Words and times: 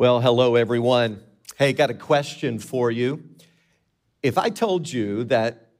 Well, 0.00 0.20
hello, 0.20 0.54
everyone. 0.54 1.24
Hey, 1.56 1.72
got 1.72 1.90
a 1.90 1.94
question 1.94 2.60
for 2.60 2.88
you. 2.88 3.24
If 4.22 4.38
I 4.38 4.48
told 4.48 4.88
you 4.88 5.24
that 5.24 5.70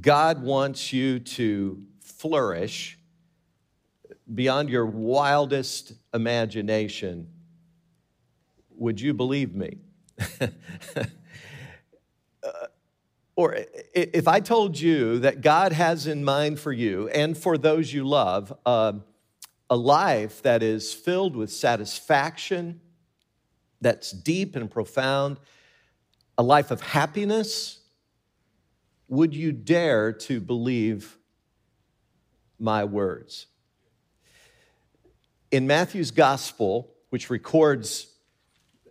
God 0.00 0.42
wants 0.42 0.92
you 0.92 1.20
to 1.20 1.80
flourish 2.00 2.98
beyond 4.34 4.70
your 4.70 4.86
wildest 4.86 5.92
imagination, 6.12 7.28
would 8.70 9.00
you 9.00 9.14
believe 9.14 9.54
me? 9.54 9.78
uh, 10.40 10.48
or 13.36 13.56
if 13.94 14.26
I 14.26 14.40
told 14.40 14.80
you 14.80 15.20
that 15.20 15.42
God 15.42 15.70
has 15.70 16.08
in 16.08 16.24
mind 16.24 16.58
for 16.58 16.72
you 16.72 17.08
and 17.10 17.38
for 17.38 17.56
those 17.56 17.92
you 17.92 18.02
love 18.04 18.52
uh, 18.66 18.94
a 19.70 19.76
life 19.76 20.42
that 20.42 20.64
is 20.64 20.92
filled 20.92 21.36
with 21.36 21.52
satisfaction, 21.52 22.80
that's 23.80 24.10
deep 24.10 24.56
and 24.56 24.70
profound, 24.70 25.38
a 26.36 26.42
life 26.42 26.70
of 26.70 26.80
happiness, 26.80 27.80
would 29.08 29.34
you 29.34 29.52
dare 29.52 30.12
to 30.12 30.40
believe 30.40 31.18
my 32.58 32.84
words? 32.84 33.46
In 35.50 35.66
Matthew's 35.66 36.10
gospel, 36.10 36.94
which 37.10 37.28
records 37.28 38.06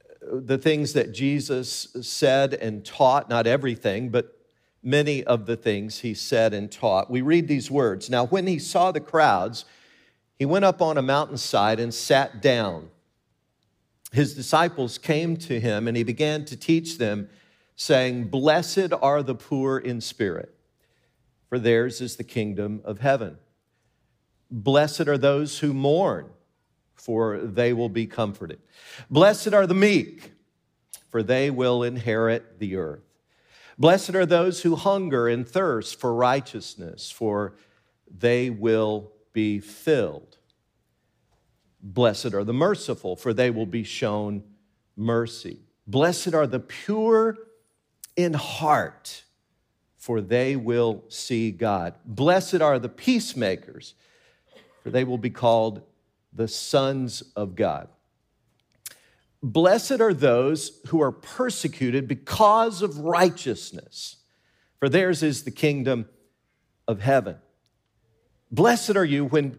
uh, 0.05 0.39
the 0.41 0.57
things 0.57 0.93
that 0.93 1.13
Jesus 1.13 1.95
said 2.01 2.53
and 2.53 2.85
taught, 2.85 3.29
not 3.29 3.47
everything, 3.47 4.09
but 4.09 4.35
many 4.83 5.23
of 5.23 5.45
the 5.45 5.55
things 5.55 5.99
he 5.99 6.13
said 6.13 6.53
and 6.53 6.71
taught, 6.71 7.09
we 7.09 7.21
read 7.21 7.47
these 7.47 7.71
words. 7.71 8.09
Now, 8.09 8.25
when 8.25 8.47
he 8.47 8.59
saw 8.59 8.91
the 8.91 8.99
crowds, 8.99 9.65
he 10.37 10.45
went 10.45 10.65
up 10.65 10.81
on 10.81 10.97
a 10.97 11.01
mountainside 11.01 11.79
and 11.79 11.93
sat 11.93 12.41
down 12.41 12.89
his 14.11 14.33
disciples 14.33 14.97
came 14.97 15.37
to 15.37 15.59
him 15.59 15.87
and 15.87 15.95
he 15.95 16.03
began 16.03 16.45
to 16.45 16.57
teach 16.57 16.97
them, 16.97 17.29
saying, 17.75 18.25
Blessed 18.25 18.91
are 19.01 19.23
the 19.23 19.35
poor 19.35 19.77
in 19.77 20.01
spirit, 20.01 20.53
for 21.47 21.59
theirs 21.59 22.01
is 22.01 22.15
the 22.15 22.23
kingdom 22.23 22.81
of 22.83 22.99
heaven. 22.99 23.37
Blessed 24.51 25.07
are 25.07 25.17
those 25.17 25.59
who 25.59 25.73
mourn, 25.73 26.29
for 26.95 27.37
they 27.37 27.71
will 27.71 27.89
be 27.89 28.07
comforted. 28.07 28.59
Blessed 29.09 29.53
are 29.53 29.67
the 29.67 29.75
meek, 29.75 30.33
for 31.09 31.21
they 31.21 31.51
will 31.51 31.83
inherit 31.83 32.59
the 32.59 32.75
earth. 32.75 33.03
Blessed 33.77 34.15
are 34.15 34.25
those 34.25 34.63
who 34.63 34.75
hunger 34.75 35.27
and 35.27 35.47
thirst 35.47 35.99
for 35.99 36.13
righteousness, 36.13 37.11
for 37.11 37.55
they 38.09 38.49
will 38.49 39.11
be 39.31 39.59
filled. 39.59 40.38
Blessed 41.81 42.33
are 42.33 42.43
the 42.43 42.53
merciful, 42.53 43.15
for 43.15 43.33
they 43.33 43.49
will 43.49 43.65
be 43.65 43.83
shown 43.83 44.43
mercy. 44.95 45.59
Blessed 45.87 46.33
are 46.33 46.47
the 46.47 46.59
pure 46.59 47.37
in 48.15 48.33
heart, 48.33 49.23
for 49.97 50.21
they 50.21 50.55
will 50.55 51.03
see 51.07 51.51
God. 51.51 51.95
Blessed 52.05 52.61
are 52.61 52.79
the 52.79 52.89
peacemakers, 52.89 53.93
for 54.83 54.89
they 54.89 55.03
will 55.03 55.17
be 55.17 55.29
called 55.29 55.81
the 56.33 56.47
sons 56.47 57.23
of 57.35 57.55
God. 57.55 57.87
Blessed 59.41 60.01
are 60.01 60.13
those 60.13 60.81
who 60.87 61.01
are 61.01 61.13
persecuted 61.13 62.07
because 62.07 62.81
of 62.81 62.97
righteousness, 62.97 64.17
for 64.79 64.89
theirs 64.89 65.23
is 65.23 65.43
the 65.43 65.51
kingdom 65.51 66.09
of 66.87 66.99
heaven. 66.99 67.37
Blessed 68.51 68.95
are 68.95 69.05
you 69.05 69.25
when 69.25 69.57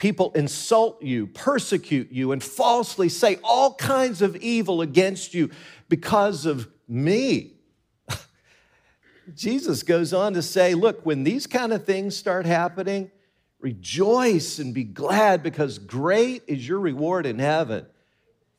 people 0.00 0.32
insult 0.32 1.02
you, 1.02 1.28
persecute 1.28 2.10
you, 2.10 2.32
and 2.32 2.42
falsely 2.42 3.08
say 3.08 3.38
all 3.44 3.74
kinds 3.74 4.22
of 4.22 4.34
evil 4.36 4.80
against 4.80 5.34
you 5.34 5.50
because 5.88 6.46
of 6.46 6.66
me. 6.88 7.52
Jesus 9.34 9.84
goes 9.84 10.12
on 10.12 10.32
to 10.32 10.42
say, 10.42 10.74
Look, 10.74 11.06
when 11.06 11.22
these 11.22 11.46
kind 11.46 11.72
of 11.72 11.84
things 11.84 12.16
start 12.16 12.46
happening, 12.46 13.12
rejoice 13.60 14.58
and 14.58 14.74
be 14.74 14.84
glad 14.84 15.42
because 15.42 15.78
great 15.78 16.42
is 16.48 16.66
your 16.66 16.80
reward 16.80 17.26
in 17.26 17.38
heaven. 17.38 17.86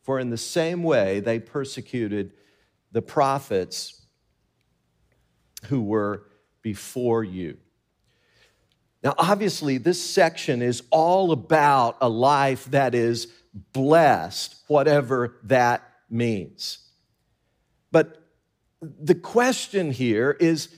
For 0.03 0.19
in 0.19 0.29
the 0.29 0.37
same 0.37 0.83
way, 0.83 1.19
they 1.19 1.39
persecuted 1.39 2.33
the 2.91 3.01
prophets 3.01 4.05
who 5.65 5.81
were 5.81 6.27
before 6.61 7.23
you. 7.23 7.57
Now, 9.03 9.15
obviously, 9.17 9.77
this 9.77 10.01
section 10.01 10.61
is 10.61 10.83
all 10.91 11.31
about 11.31 11.97
a 12.01 12.09
life 12.09 12.65
that 12.65 12.93
is 12.93 13.27
blessed, 13.73 14.55
whatever 14.67 15.37
that 15.43 15.81
means. 16.09 16.77
But 17.91 18.21
the 18.81 19.15
question 19.15 19.91
here 19.91 20.31
is 20.39 20.69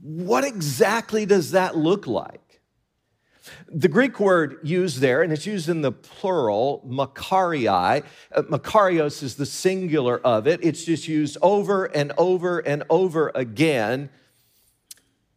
what 0.00 0.44
exactly 0.44 1.26
does 1.26 1.52
that 1.52 1.76
look 1.76 2.06
like? 2.06 2.40
The 3.68 3.88
Greek 3.88 4.20
word 4.20 4.58
used 4.62 5.00
there, 5.00 5.22
and 5.22 5.32
it's 5.32 5.46
used 5.46 5.68
in 5.68 5.80
the 5.80 5.92
plural, 5.92 6.84
makarioi. 6.86 8.04
Uh, 8.32 8.42
makarios 8.42 9.22
is 9.22 9.36
the 9.36 9.46
singular 9.46 10.18
of 10.18 10.46
it. 10.46 10.60
It's 10.62 10.84
just 10.84 11.08
used 11.08 11.36
over 11.42 11.86
and 11.86 12.12
over 12.18 12.60
and 12.60 12.84
over 12.90 13.32
again 13.34 14.10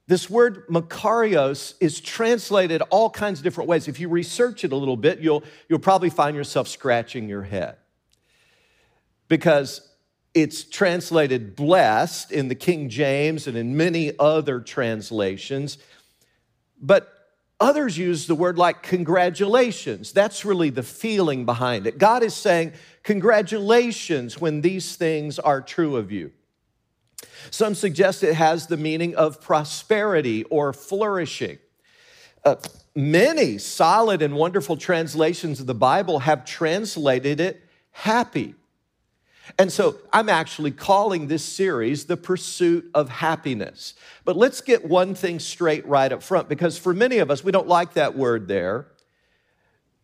this 0.08 0.30
word 0.30 0.68
makarios 0.68 1.75
is 1.80 2.02
translated 2.02 2.81
all 2.90 3.09
kinds 3.09 3.40
of 3.40 3.44
different 3.44 3.69
ways. 3.69 3.88
If 3.88 4.00
you 4.00 4.09
research 4.09 4.66
it 4.66 4.74
a 4.74 4.75
little 4.75 4.97
bit, 4.97 5.19
you'll, 5.19 5.44
you'll 5.69 5.80
probably 5.80 6.09
find 6.09 6.36
yourself 6.36 6.68
scratching 6.68 7.30
your 7.30 7.44
head 7.44 7.78
because 9.30 9.90
it's 10.34 10.63
translated 10.63 11.56
blessed 11.56 12.31
in 12.31 12.50
the 12.50 12.56
King 12.56 12.90
James 12.90 13.47
and 13.47 13.56
in 13.56 13.78
many 13.78 14.12
other 14.19 14.59
translations. 14.59 15.78
But 16.81 17.08
others 17.59 17.97
use 17.97 18.28
the 18.28 18.36
word 18.36 18.58
like 18.58 18.84
congratulations. 18.84 20.12
That's 20.12 20.44
really 20.44 20.69
the 20.69 20.84
feeling 20.84 21.46
behind 21.46 21.88
it. 21.88 21.97
God 21.97 22.24
is 22.24 22.34
saying, 22.34 22.74
Congratulations 23.03 24.40
when 24.40 24.62
these 24.62 24.96
things 24.96 25.40
are 25.40 25.62
true 25.62 25.96
of 25.96 26.12
you. 26.12 26.31
Some 27.52 27.76
suggest 27.76 28.24
it 28.24 28.36
has 28.36 28.68
the 28.68 28.78
meaning 28.78 29.16
of 29.16 29.42
prosperity 29.42 30.44
or 30.46 30.74
flourishing. 30.74 31.60
Uh, 32.44 32.56
many 32.96 33.58
solid 33.58 34.22
and 34.22 34.36
wonderful 34.36 34.78
translations 34.78 35.60
of 35.60 35.66
the 35.66 35.76
Bible 35.76 36.20
have 36.20 36.46
translated 36.46 37.40
it 37.40 37.62
happy. 37.92 38.56
And 39.60 39.72
so 39.72 39.98
I'm 40.12 40.30
actually 40.30 40.72
calling 40.72 41.28
this 41.28 41.44
series 41.44 42.06
The 42.06 42.18
Pursuit 42.18 42.90
of 42.94 43.10
Happiness. 43.10 43.94
But 44.24 44.38
let's 44.38 44.62
get 44.62 44.86
one 44.86 45.16
thing 45.16 45.40
straight 45.40 45.86
right 45.86 46.12
up 46.12 46.24
front 46.24 46.48
because 46.48 46.78
for 46.78 46.94
many 46.94 47.18
of 47.18 47.30
us, 47.30 47.44
we 47.44 47.52
don't 47.52 47.68
like 47.68 47.94
that 47.94 48.16
word 48.16 48.48
there 48.48 48.88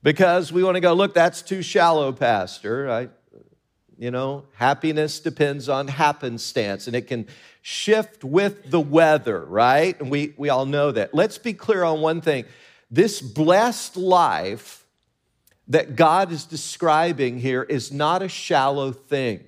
because 0.03 0.51
we 0.51 0.63
want 0.63 0.75
to 0.75 0.81
go, 0.81 0.94
look, 0.94 1.13
that's 1.13 1.41
too 1.41 1.62
shallow, 1.62 2.12
Pastor. 2.12 2.90
I, 2.90 3.09
you 3.99 4.11
know, 4.11 4.45
happiness 4.53 5.19
depends 5.19 5.67
on 5.67 5.89
happenstance 5.89 6.87
and 6.87 6.95
it 6.95 7.07
can 7.07 7.27
shift 7.61 8.23
with 8.23 8.71
the 8.71 8.79
weather, 8.79 9.43
right? 9.43 9.99
And 9.99 10.09
we, 10.09 10.33
we 10.37 10.47
all 10.47 10.65
know 10.65 10.93
that. 10.93 11.13
Let's 11.13 11.37
be 11.37 11.53
clear 11.53 11.83
on 11.83 11.99
one 11.99 12.21
thing 12.21 12.45
this 12.89 13.21
blessed 13.21 13.97
life 13.97 14.85
that 15.67 15.97
God 15.97 16.31
is 16.31 16.45
describing 16.45 17.39
here 17.39 17.61
is 17.61 17.91
not 17.91 18.21
a 18.21 18.29
shallow 18.29 18.93
thing. 18.93 19.43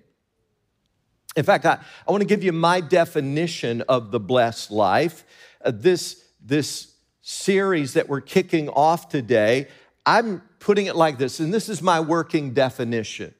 In 1.37 1.45
fact, 1.45 1.65
I, 1.65 1.79
I 2.05 2.11
want 2.11 2.21
to 2.21 2.27
give 2.27 2.43
you 2.43 2.51
my 2.51 2.81
definition 2.81 3.81
of 3.83 4.11
the 4.11 4.19
blessed 4.19 4.69
life. 4.69 5.23
Uh, 5.63 5.71
this, 5.73 6.25
this 6.43 6.93
series 7.21 7.93
that 7.93 8.09
we're 8.09 8.19
kicking 8.19 8.67
off 8.67 9.07
today, 9.07 9.69
I'm 10.05 10.41
putting 10.59 10.87
it 10.87 10.97
like 10.97 11.17
this, 11.17 11.39
and 11.39 11.53
this 11.53 11.69
is 11.69 11.81
my 11.81 12.01
working 12.01 12.53
definition. 12.53 13.33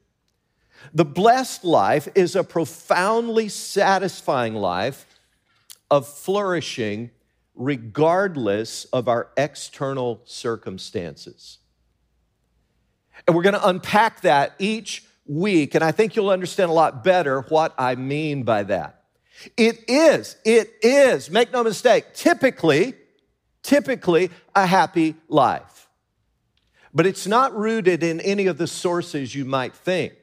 The 0.94 1.06
blessed 1.06 1.64
life 1.64 2.08
is 2.16 2.36
a 2.36 2.44
profoundly 2.44 3.50
satisfying 3.50 4.56
life 4.56 5.06
of 5.90 6.08
flourishing 6.08 7.12
regardless 7.56 8.86
of 8.86 9.08
our 9.08 9.30
external 9.38 10.22
circumstances. 10.26 11.60
And 13.28 13.36
we're 13.36 13.44
going 13.44 13.56
to 13.56 13.68
unpack 13.68 14.22
that 14.22 14.56
each 14.58 15.04
week, 15.26 15.76
and 15.76 15.84
I 15.84 15.92
think 15.92 16.16
you'll 16.16 16.30
understand 16.30 16.70
a 16.70 16.74
lot 16.74 17.04
better 17.04 17.42
what 17.42 17.74
I 17.78 17.96
mean 17.96 18.44
by 18.44 18.64
that. 18.64 19.04
It 19.58 19.84
is, 19.88 20.36
it 20.46 20.74
is, 20.82 21.30
make 21.30 21.52
no 21.52 21.64
mistake, 21.64 22.14
typically, 22.14 22.94
typically 23.64 24.30
a 24.56 24.66
happy 24.66 25.16
life. 25.28 25.90
But 26.94 27.06
it's 27.06 27.28
not 27.28 27.56
rooted 27.56 28.04
in 28.04 28.20
any 28.22 28.48
of 28.48 28.58
the 28.58 28.68
sources 28.68 29.34
you 29.34 29.46
might 29.46 29.74
think. 29.74 30.14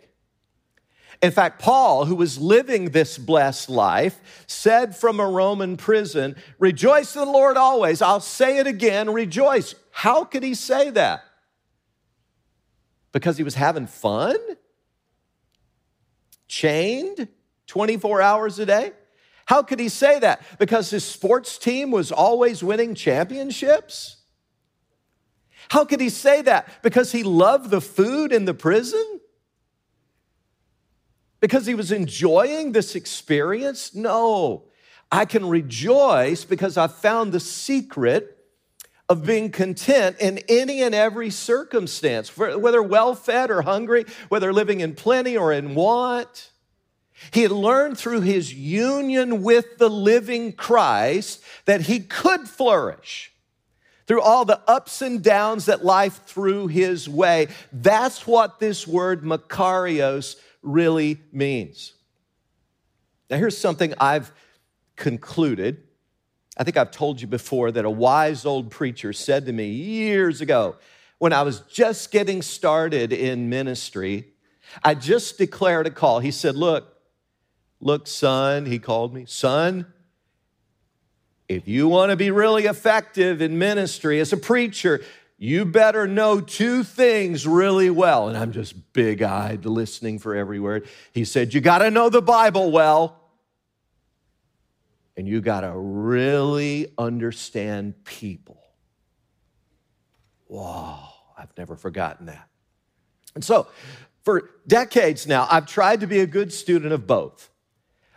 In 1.20 1.32
fact, 1.32 1.60
Paul, 1.60 2.04
who 2.04 2.14
was 2.14 2.38
living 2.38 2.90
this 2.90 3.18
blessed 3.18 3.68
life, 3.68 4.44
said 4.46 4.96
from 4.96 5.18
a 5.18 5.26
Roman 5.26 5.76
prison, 5.76 6.36
Rejoice 6.58 7.16
in 7.16 7.24
the 7.24 7.30
Lord 7.30 7.56
always. 7.56 8.00
I'll 8.00 8.20
say 8.20 8.58
it 8.58 8.66
again, 8.66 9.10
rejoice. 9.12 9.74
How 9.90 10.24
could 10.24 10.44
he 10.44 10.54
say 10.54 10.90
that? 10.90 11.24
Because 13.10 13.36
he 13.36 13.42
was 13.42 13.56
having 13.56 13.86
fun? 13.86 14.36
chained 16.48 17.28
24 17.66 18.20
hours 18.22 18.58
a 18.58 18.66
day? 18.66 18.92
How 19.44 19.62
could 19.62 19.78
he 19.78 19.88
say 19.88 20.18
that? 20.18 20.42
Because 20.58 20.90
his 20.90 21.04
sports 21.04 21.56
team 21.58 21.90
was 21.90 22.10
always 22.10 22.64
winning 22.64 22.94
championships? 22.94 24.16
How 25.70 25.84
could 25.84 26.00
he 26.00 26.08
say 26.08 26.42
that? 26.42 26.82
Because 26.82 27.12
he 27.12 27.22
loved 27.22 27.70
the 27.70 27.80
food 27.80 28.32
in 28.32 28.46
the 28.46 28.54
prison? 28.54 29.17
Because 31.40 31.66
he 31.66 31.74
was 31.74 31.92
enjoying 31.92 32.72
this 32.72 32.94
experience? 32.94 33.94
No. 33.94 34.64
I 35.10 35.24
can 35.24 35.48
rejoice 35.48 36.44
because 36.44 36.76
I 36.76 36.86
found 36.86 37.32
the 37.32 37.40
secret 37.40 38.34
of 39.08 39.24
being 39.24 39.50
content 39.50 40.16
in 40.20 40.38
any 40.48 40.82
and 40.82 40.94
every 40.94 41.30
circumstance, 41.30 42.36
whether 42.36 42.82
well 42.82 43.14
fed 43.14 43.50
or 43.50 43.62
hungry, 43.62 44.04
whether 44.28 44.52
living 44.52 44.80
in 44.80 44.94
plenty 44.94 45.36
or 45.36 45.52
in 45.52 45.74
want. 45.74 46.50
He 47.32 47.42
had 47.42 47.50
learned 47.50 47.98
through 47.98 48.20
his 48.20 48.52
union 48.52 49.42
with 49.42 49.78
the 49.78 49.88
living 49.88 50.52
Christ 50.52 51.42
that 51.64 51.82
he 51.82 52.00
could 52.00 52.48
flourish 52.48 53.32
through 54.06 54.20
all 54.20 54.44
the 54.44 54.60
ups 54.68 55.02
and 55.02 55.22
downs 55.22 55.66
that 55.66 55.84
life 55.84 56.20
threw 56.26 56.66
his 56.66 57.08
way. 57.08 57.48
That's 57.72 58.26
what 58.26 58.60
this 58.60 58.86
word 58.86 59.22
Makarios 59.22 60.36
really 60.68 61.20
means. 61.32 61.94
Now, 63.30 63.36
here's 63.36 63.56
something 63.56 63.94
I've 63.98 64.32
concluded. 64.96 65.82
I 66.56 66.64
think 66.64 66.76
I've 66.76 66.90
told 66.90 67.20
you 67.20 67.26
before 67.26 67.70
that 67.72 67.84
a 67.84 67.90
wise 67.90 68.44
old 68.44 68.70
preacher 68.70 69.12
said 69.12 69.46
to 69.46 69.52
me 69.52 69.68
years 69.68 70.40
ago 70.40 70.76
when 71.18 71.32
I 71.32 71.42
was 71.42 71.60
just 71.60 72.10
getting 72.10 72.42
started 72.42 73.12
in 73.12 73.48
ministry. 73.48 74.28
I 74.82 74.94
just 74.94 75.38
declared 75.38 75.86
a 75.86 75.90
call. 75.90 76.20
He 76.20 76.30
said, 76.30 76.56
Look, 76.56 76.96
look, 77.80 78.06
son, 78.06 78.66
he 78.66 78.78
called 78.78 79.14
me, 79.14 79.24
son, 79.26 79.86
if 81.48 81.66
you 81.66 81.88
want 81.88 82.10
to 82.10 82.16
be 82.16 82.30
really 82.30 82.66
effective 82.66 83.40
in 83.40 83.58
ministry 83.58 84.20
as 84.20 84.32
a 84.32 84.36
preacher, 84.36 85.00
you 85.38 85.64
better 85.64 86.06
know 86.08 86.40
two 86.40 86.82
things 86.82 87.46
really 87.46 87.90
well. 87.90 88.28
And 88.28 88.36
I'm 88.36 88.52
just 88.52 88.92
big 88.92 89.22
eyed 89.22 89.64
listening 89.64 90.18
for 90.18 90.34
every 90.34 90.58
word. 90.58 90.88
He 91.12 91.24
said, 91.24 91.54
You 91.54 91.60
got 91.60 91.78
to 91.78 91.90
know 91.90 92.10
the 92.10 92.20
Bible 92.20 92.72
well 92.72 93.18
and 95.18 95.26
you 95.26 95.40
got 95.40 95.62
to 95.62 95.72
really 95.74 96.86
understand 96.96 98.04
people. 98.04 98.62
Wow, 100.46 101.12
I've 101.36 101.50
never 101.58 101.74
forgotten 101.74 102.26
that. 102.26 102.48
And 103.34 103.44
so, 103.44 103.66
for 104.22 104.48
decades 104.66 105.26
now, 105.26 105.48
I've 105.50 105.66
tried 105.66 106.00
to 106.00 106.06
be 106.06 106.20
a 106.20 106.26
good 106.26 106.52
student 106.52 106.92
of 106.92 107.06
both. 107.06 107.50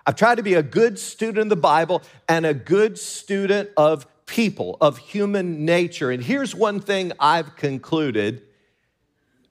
I've 0.05 0.15
tried 0.15 0.35
to 0.35 0.43
be 0.43 0.53
a 0.53 0.63
good 0.63 0.99
student 0.99 1.39
of 1.39 1.49
the 1.49 1.55
Bible 1.55 2.03
and 2.29 2.45
a 2.45 2.53
good 2.53 2.99
student 2.99 3.71
of 3.77 4.05
people, 4.31 4.77
of 4.79 4.97
human 4.97 5.65
nature. 5.65 6.09
And 6.09 6.23
here's 6.23 6.55
one 6.55 6.79
thing 6.79 7.11
I've 7.19 7.57
concluded 7.57 8.43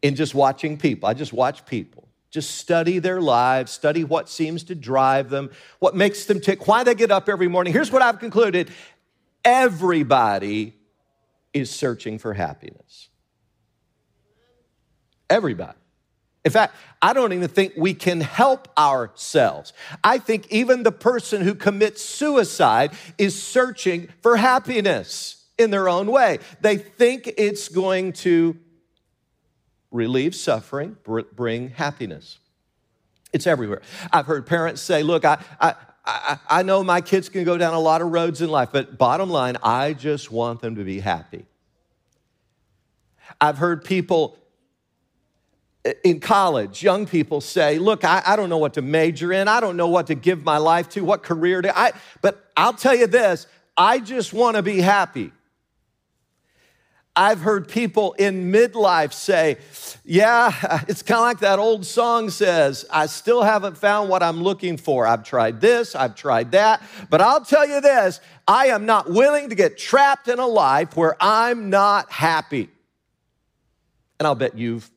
in 0.00 0.16
just 0.16 0.34
watching 0.34 0.78
people. 0.78 1.06
I 1.06 1.12
just 1.12 1.34
watch 1.34 1.66
people. 1.66 2.08
Just 2.30 2.52
study 2.56 2.98
their 2.98 3.20
lives, 3.20 3.72
study 3.72 4.04
what 4.04 4.30
seems 4.30 4.64
to 4.64 4.74
drive 4.74 5.28
them, 5.28 5.50
what 5.80 5.94
makes 5.94 6.24
them 6.24 6.40
tick, 6.40 6.66
why 6.66 6.82
they 6.82 6.94
get 6.94 7.10
up 7.10 7.28
every 7.28 7.46
morning. 7.46 7.74
Here's 7.74 7.92
what 7.92 8.00
I've 8.00 8.18
concluded 8.18 8.70
everybody 9.44 10.76
is 11.52 11.70
searching 11.70 12.18
for 12.18 12.32
happiness. 12.32 13.08
Everybody. 15.28 15.76
In 16.44 16.50
fact, 16.50 16.74
I 17.02 17.12
don't 17.12 17.32
even 17.32 17.48
think 17.48 17.74
we 17.76 17.92
can 17.92 18.20
help 18.20 18.68
ourselves. 18.78 19.72
I 20.02 20.18
think 20.18 20.50
even 20.50 20.82
the 20.82 20.92
person 20.92 21.42
who 21.42 21.54
commits 21.54 22.02
suicide 22.02 22.92
is 23.18 23.40
searching 23.40 24.08
for 24.22 24.36
happiness 24.36 25.44
in 25.58 25.70
their 25.70 25.88
own 25.88 26.10
way. 26.10 26.38
They 26.62 26.78
think 26.78 27.30
it's 27.36 27.68
going 27.68 28.14
to 28.14 28.56
relieve 29.90 30.34
suffering, 30.34 30.96
bring 31.34 31.70
happiness. 31.70 32.38
It's 33.32 33.46
everywhere. 33.46 33.82
I've 34.12 34.26
heard 34.26 34.46
parents 34.46 34.80
say, 34.80 35.02
Look, 35.02 35.24
I, 35.24 35.42
I, 35.60 35.74
I, 36.06 36.38
I 36.48 36.62
know 36.62 36.82
my 36.82 37.00
kids 37.00 37.28
can 37.28 37.44
go 37.44 37.58
down 37.58 37.74
a 37.74 37.80
lot 37.80 38.00
of 38.00 38.10
roads 38.10 38.40
in 38.40 38.50
life, 38.50 38.70
but 38.72 38.96
bottom 38.96 39.30
line, 39.30 39.56
I 39.62 39.92
just 39.92 40.30
want 40.30 40.60
them 40.60 40.76
to 40.76 40.84
be 40.84 41.00
happy. 41.00 41.44
I've 43.40 43.58
heard 43.58 43.84
people 43.84 44.36
in 46.04 46.20
college, 46.20 46.82
young 46.82 47.06
people 47.06 47.40
say, 47.40 47.78
Look, 47.78 48.04
I, 48.04 48.22
I, 48.26 48.36
don't 48.36 48.50
know 48.50 48.58
what 48.58 48.74
to 48.74 48.82
major 48.82 49.32
in. 49.32 49.48
I 49.48 49.60
don't 49.60 49.76
know 49.76 49.88
what 49.88 50.08
to 50.08 50.14
give 50.14 50.44
my 50.44 50.58
life 50.58 50.90
to, 50.90 51.04
what 51.04 51.22
career 51.22 51.62
to. 51.62 51.76
I, 51.76 51.92
but 52.20 52.50
I'll 52.56 52.74
tell 52.74 52.94
you 52.94 53.06
this 53.06 53.46
I 53.76 53.98
just 53.98 54.32
want 54.32 54.56
to 54.56 54.62
be 54.62 54.80
happy. 54.80 55.32
I've 57.16 57.40
heard 57.40 57.66
people 57.66 58.12
in 58.14 58.52
midlife 58.52 59.12
say, 59.12 59.56
Yeah, 60.04 60.52
it's 60.88 61.02
kind 61.02 61.18
of 61.18 61.24
like 61.24 61.40
that 61.40 61.58
old 61.58 61.86
song 61.86 62.28
says, 62.28 62.84
I 62.90 63.06
still 63.06 63.42
haven't 63.42 63.78
found 63.78 64.10
what 64.10 64.22
I'm 64.22 64.42
looking 64.42 64.76
for. 64.76 65.06
I've 65.06 65.24
tried 65.24 65.62
this, 65.62 65.94
I've 65.94 66.14
tried 66.14 66.52
that, 66.52 66.82
but 67.08 67.22
I'll 67.22 67.44
tell 67.44 67.66
you 67.66 67.80
this 67.80 68.20
I 68.46 68.66
am 68.66 68.84
not 68.84 69.10
willing 69.10 69.48
to 69.48 69.54
get 69.54 69.78
trapped 69.78 70.28
in 70.28 70.38
a 70.38 70.46
life 70.46 70.94
where 70.94 71.16
I'm 71.20 71.70
not 71.70 72.12
happy. 72.12 72.68
And 74.18 74.26
I'll 74.26 74.34
bet 74.34 74.58
you've 74.58 74.90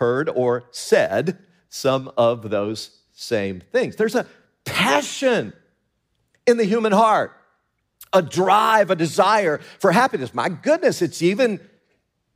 heard 0.00 0.28
or 0.30 0.64
said 0.70 1.38
some 1.68 2.10
of 2.16 2.50
those 2.50 3.02
same 3.12 3.60
things. 3.60 3.96
There's 3.96 4.14
a 4.16 4.26
passion 4.64 5.52
in 6.46 6.56
the 6.56 6.64
human 6.64 6.92
heart 6.92 7.36
a 8.12 8.22
drive, 8.22 8.90
a 8.90 8.96
desire 8.96 9.60
for 9.78 9.92
happiness. 9.92 10.34
My 10.34 10.48
goodness, 10.48 11.00
it's 11.00 11.22
even 11.22 11.60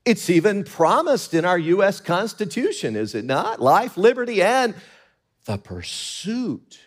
it's 0.04 0.28
even 0.28 0.62
promised 0.62 1.32
in 1.34 1.44
our 1.44 1.58
US 1.58 1.98
Constitution, 1.98 2.94
is 2.94 3.14
it 3.14 3.24
not? 3.24 3.60
Life, 3.60 3.96
liberty, 3.96 4.42
and 4.42 4.74
the 5.46 5.56
pursuit 5.56 6.78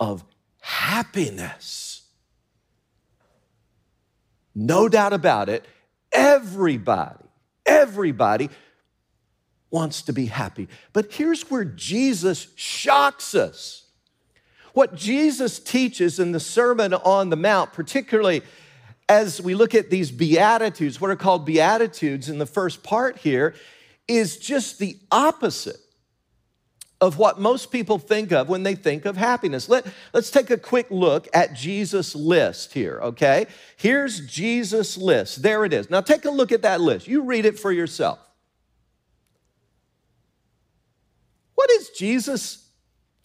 of 0.00 0.24
happiness. 0.60 2.02
No 4.54 4.88
doubt 4.88 5.12
about 5.12 5.48
it, 5.48 5.64
everybody, 6.12 7.24
everybody 7.64 8.50
wants 9.72 10.02
to 10.02 10.12
be 10.12 10.26
happy. 10.26 10.68
But 10.92 11.12
here's 11.12 11.50
where 11.50 11.64
Jesus 11.64 12.46
shocks 12.54 13.34
us. 13.34 13.86
What 14.74 14.94
Jesus 14.94 15.58
teaches 15.58 16.18
in 16.18 16.32
the 16.32 16.40
Sermon 16.40 16.94
on 16.94 17.30
the 17.30 17.36
Mount, 17.36 17.72
particularly 17.72 18.42
as 19.08 19.40
we 19.40 19.54
look 19.54 19.74
at 19.74 19.90
these 19.90 20.10
Beatitudes, 20.10 21.00
what 21.00 21.10
are 21.10 21.16
called 21.16 21.44
Beatitudes 21.44 22.28
in 22.28 22.38
the 22.38 22.46
first 22.46 22.82
part 22.82 23.18
here, 23.18 23.54
is 24.06 24.36
just 24.36 24.78
the 24.78 24.96
opposite 25.10 25.76
of 27.00 27.18
what 27.18 27.40
most 27.40 27.72
people 27.72 27.98
think 27.98 28.30
of 28.30 28.48
when 28.48 28.62
they 28.62 28.76
think 28.76 29.04
of 29.06 29.16
happiness. 29.16 29.68
Let, 29.68 29.86
let's 30.14 30.30
take 30.30 30.50
a 30.50 30.56
quick 30.56 30.86
look 30.88 31.28
at 31.34 31.52
Jesus' 31.52 32.14
list 32.14 32.72
here, 32.72 33.00
okay? 33.02 33.46
Here's 33.76 34.24
Jesus' 34.26 34.96
list. 34.96 35.42
There 35.42 35.64
it 35.64 35.72
is. 35.72 35.90
Now 35.90 36.00
take 36.00 36.24
a 36.24 36.30
look 36.30 36.52
at 36.52 36.62
that 36.62 36.80
list. 36.80 37.08
You 37.08 37.22
read 37.22 37.44
it 37.44 37.58
for 37.58 37.72
yourself. 37.72 38.20
What 41.56 41.70
is 41.72 41.81
Jesus 41.96 42.68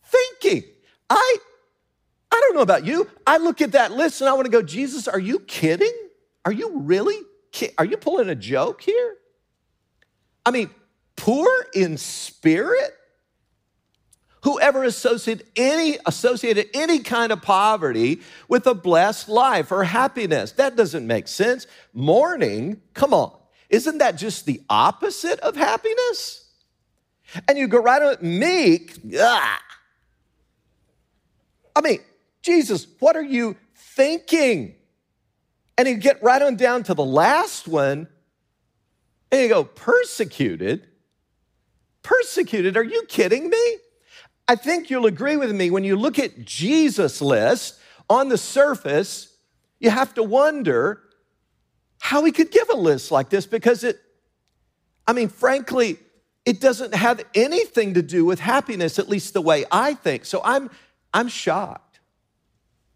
thinking? 0.03 0.63
I, 1.09 1.37
I 2.31 2.39
don't 2.41 2.55
know 2.55 2.61
about 2.61 2.85
you. 2.85 3.09
I 3.25 3.37
look 3.37 3.61
at 3.61 3.71
that 3.73 3.91
list 3.91 4.21
and 4.21 4.29
I 4.29 4.33
want 4.33 4.45
to 4.45 4.51
go, 4.51 4.61
Jesus, 4.61 5.07
are 5.07 5.19
you 5.19 5.39
kidding? 5.39 5.93
Are 6.45 6.51
you 6.51 6.79
really? 6.79 7.17
Are 7.77 7.85
you 7.85 7.97
pulling 7.97 8.29
a 8.29 8.35
joke 8.35 8.81
here? 8.81 9.15
I 10.45 10.51
mean, 10.51 10.69
poor 11.15 11.49
in 11.73 11.97
spirit? 11.97 12.93
Whoever 14.43 14.83
associated 14.83 15.47
any, 15.57 15.97
associated 16.05 16.67
any 16.73 16.99
kind 16.99 17.31
of 17.31 17.41
poverty 17.41 18.21
with 18.47 18.65
a 18.67 18.73
blessed 18.73 19.27
life 19.27 19.71
or 19.71 19.83
happiness. 19.83 20.53
That 20.53 20.77
doesn't 20.77 21.05
make 21.05 21.27
sense. 21.27 21.67
Mourning, 21.93 22.81
come 22.93 23.13
on. 23.13 23.35
Isn't 23.69 23.97
that 23.97 24.15
just 24.15 24.45
the 24.45 24.61
opposite 24.69 25.39
of 25.41 25.57
happiness? 25.57 26.46
And 27.47 27.57
you 27.57 27.67
go 27.67 27.81
right 27.81 28.01
on 28.01 28.17
meek, 28.21 28.93
ugh, 29.19 29.59
I 31.75 31.81
mean, 31.81 31.99
Jesus, 32.41 32.87
what 32.99 33.15
are 33.15 33.23
you 33.23 33.55
thinking? 33.75 34.75
And 35.77 35.87
you 35.87 35.95
get 35.95 36.23
right 36.23 36.41
on 36.41 36.55
down 36.55 36.83
to 36.83 36.95
the 36.95 37.05
last 37.05 37.67
one, 37.67 38.07
and 39.31 39.41
you 39.41 39.49
go, 39.49 39.63
persecuted? 39.63 40.87
Persecuted? 42.01 42.77
Are 42.77 42.83
you 42.83 43.03
kidding 43.07 43.49
me? 43.49 43.77
I 44.47 44.55
think 44.55 44.89
you'll 44.89 45.05
agree 45.05 45.35
with 45.35 45.53
me 45.53 45.69
when 45.69 45.83
you 45.83 45.97
look 45.97 46.17
at 46.17 46.45
Jesus' 46.45 47.21
list 47.21 47.77
on 48.09 48.29
the 48.29 48.37
surface, 48.37 49.37
you 49.79 49.89
have 49.89 50.13
to 50.15 50.23
wonder 50.23 51.01
how 51.99 52.23
he 52.23 52.31
could 52.31 52.49
give 52.49 52.69
a 52.69 52.75
list 52.75 53.11
like 53.11 53.29
this 53.29 53.45
because 53.45 53.83
it, 53.83 53.99
I 55.05 55.13
mean, 55.13 55.27
frankly, 55.29 55.99
it 56.47 56.61
doesn't 56.61 56.95
have 56.95 57.25
anything 57.35 57.95
to 57.95 58.01
do 58.01 58.23
with 58.23 58.39
happiness, 58.39 58.99
at 58.99 59.09
least 59.09 59.33
the 59.33 59.41
way 59.41 59.65
I 59.69 59.95
think. 59.95 60.23
So 60.23 60.39
I'm, 60.45 60.69
I'm 61.13 61.27
shocked. 61.27 61.99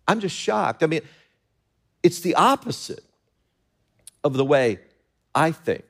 I'm 0.08 0.22
just 0.22 0.38
shocked. 0.38 0.84
I 0.84 0.88
mean, 0.88 1.02
it's 2.02 2.22
the 2.22 2.36
opposite 2.36 3.04
of 4.24 4.36
the 4.36 4.46
way 4.46 4.80
I 5.36 5.52
think. 5.52 5.84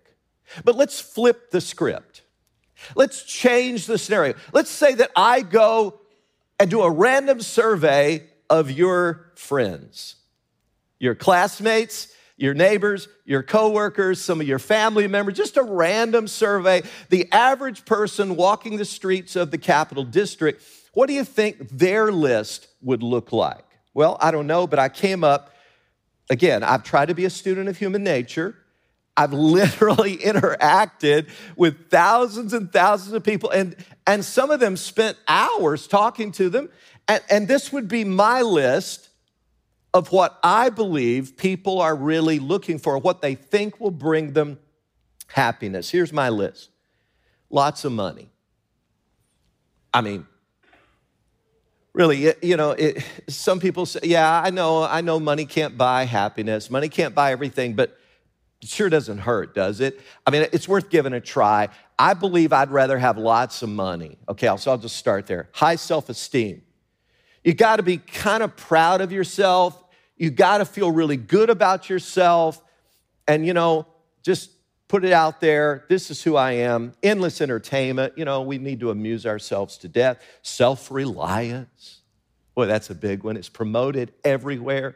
But 0.65 0.75
let's 0.75 0.99
flip 0.99 1.51
the 1.51 1.61
script. 1.61 2.23
Let's 2.95 3.21
change 3.21 3.85
the 3.85 3.99
scenario. 3.99 4.33
Let's 4.51 4.71
say 4.71 4.95
that 4.95 5.11
I 5.15 5.41
go 5.41 5.99
and 6.59 6.67
do 6.67 6.81
a 6.81 6.89
random 6.89 7.41
survey 7.41 8.23
of 8.49 8.71
your 8.71 9.33
friends, 9.35 10.15
your 10.99 11.13
classmates, 11.13 12.07
your 12.41 12.55
neighbors, 12.55 13.07
your 13.23 13.43
coworkers, 13.43 14.19
some 14.19 14.41
of 14.41 14.47
your 14.47 14.57
family 14.57 15.07
members, 15.07 15.37
just 15.37 15.57
a 15.57 15.63
random 15.63 16.27
survey. 16.27 16.81
The 17.09 17.31
average 17.31 17.85
person 17.85 18.35
walking 18.35 18.77
the 18.77 18.85
streets 18.85 19.35
of 19.35 19.51
the 19.51 19.59
capital 19.59 20.03
district, 20.03 20.63
what 20.93 21.05
do 21.05 21.13
you 21.13 21.23
think 21.23 21.69
their 21.69 22.11
list 22.11 22.67
would 22.81 23.03
look 23.03 23.31
like? 23.31 23.63
Well, 23.93 24.17
I 24.19 24.31
don't 24.31 24.47
know, 24.47 24.65
but 24.65 24.79
I 24.79 24.89
came 24.89 25.23
up, 25.23 25.53
again, 26.31 26.63
I've 26.63 26.83
tried 26.83 27.09
to 27.09 27.13
be 27.13 27.25
a 27.25 27.29
student 27.29 27.69
of 27.69 27.77
human 27.77 28.03
nature. 28.03 28.55
I've 29.15 29.33
literally 29.33 30.17
interacted 30.17 31.29
with 31.55 31.91
thousands 31.91 32.53
and 32.53 32.73
thousands 32.73 33.13
of 33.13 33.23
people, 33.23 33.51
and, 33.51 33.75
and 34.07 34.25
some 34.25 34.49
of 34.49 34.59
them 34.59 34.77
spent 34.77 35.15
hours 35.27 35.85
talking 35.85 36.31
to 36.33 36.49
them. 36.49 36.69
And, 37.07 37.21
and 37.29 37.47
this 37.47 37.71
would 37.71 37.87
be 37.87 38.03
my 38.03 38.41
list 38.41 39.09
of 39.93 40.11
what 40.11 40.39
I 40.43 40.69
believe 40.69 41.35
people 41.37 41.81
are 41.81 41.95
really 41.95 42.39
looking 42.39 42.79
for, 42.79 42.97
what 42.97 43.21
they 43.21 43.35
think 43.35 43.79
will 43.79 43.91
bring 43.91 44.33
them 44.33 44.59
happiness. 45.27 45.89
Here's 45.89 46.13
my 46.13 46.29
list 46.29 46.69
lots 47.49 47.83
of 47.83 47.91
money. 47.91 48.29
I 49.93 49.99
mean, 50.01 50.25
really, 51.93 52.33
you 52.41 52.55
know, 52.55 52.71
it, 52.71 53.03
some 53.27 53.59
people 53.59 53.85
say, 53.85 53.99
yeah, 54.03 54.41
I 54.41 54.49
know, 54.49 54.83
I 54.83 55.01
know 55.01 55.19
money 55.19 55.45
can't 55.45 55.77
buy 55.77 56.05
happiness, 56.05 56.69
money 56.69 56.87
can't 56.87 57.13
buy 57.13 57.31
everything, 57.31 57.73
but 57.73 57.97
it 58.61 58.69
sure 58.69 58.89
doesn't 58.89 59.17
hurt, 59.17 59.53
does 59.55 59.81
it? 59.81 59.99
I 60.25 60.31
mean, 60.31 60.47
it's 60.53 60.67
worth 60.67 60.89
giving 60.89 61.13
a 61.13 61.19
try. 61.19 61.69
I 61.97 62.13
believe 62.13 62.53
I'd 62.53 62.71
rather 62.71 62.97
have 62.97 63.17
lots 63.17 63.61
of 63.63 63.69
money. 63.69 64.17
Okay, 64.29 64.55
so 64.57 64.71
I'll 64.71 64.77
just 64.77 64.97
start 64.97 65.27
there. 65.27 65.49
High 65.51 65.75
self 65.75 66.09
esteem. 66.09 66.61
You 67.43 67.53
got 67.55 67.77
to 67.77 67.83
be 67.83 67.97
kind 67.97 68.43
of 68.43 68.55
proud 68.55 69.01
of 69.01 69.11
yourself. 69.11 69.80
You 70.21 70.29
got 70.29 70.59
to 70.59 70.65
feel 70.65 70.91
really 70.91 71.17
good 71.17 71.49
about 71.49 71.89
yourself. 71.89 72.63
And, 73.27 73.43
you 73.43 73.53
know, 73.53 73.87
just 74.21 74.51
put 74.87 75.03
it 75.03 75.13
out 75.13 75.41
there. 75.41 75.85
This 75.89 76.11
is 76.11 76.21
who 76.21 76.35
I 76.35 76.51
am. 76.51 76.93
Endless 77.01 77.41
entertainment. 77.41 78.13
You 78.15 78.25
know, 78.25 78.43
we 78.43 78.59
need 78.59 78.81
to 78.81 78.91
amuse 78.91 79.25
ourselves 79.25 79.79
to 79.79 79.87
death. 79.87 80.23
Self 80.43 80.91
reliance. 80.91 82.01
Boy, 82.53 82.67
that's 82.67 82.91
a 82.91 82.93
big 82.93 83.23
one. 83.23 83.35
It's 83.35 83.49
promoted 83.49 84.13
everywhere 84.23 84.95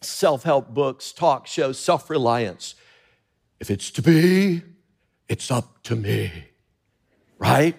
self 0.00 0.42
help 0.42 0.74
books, 0.74 1.12
talk 1.12 1.46
shows, 1.46 1.78
self 1.78 2.10
reliance. 2.10 2.74
If 3.60 3.70
it's 3.70 3.92
to 3.92 4.02
be, 4.02 4.62
it's 5.28 5.52
up 5.52 5.84
to 5.84 5.94
me. 5.94 6.32
Right? 7.38 7.76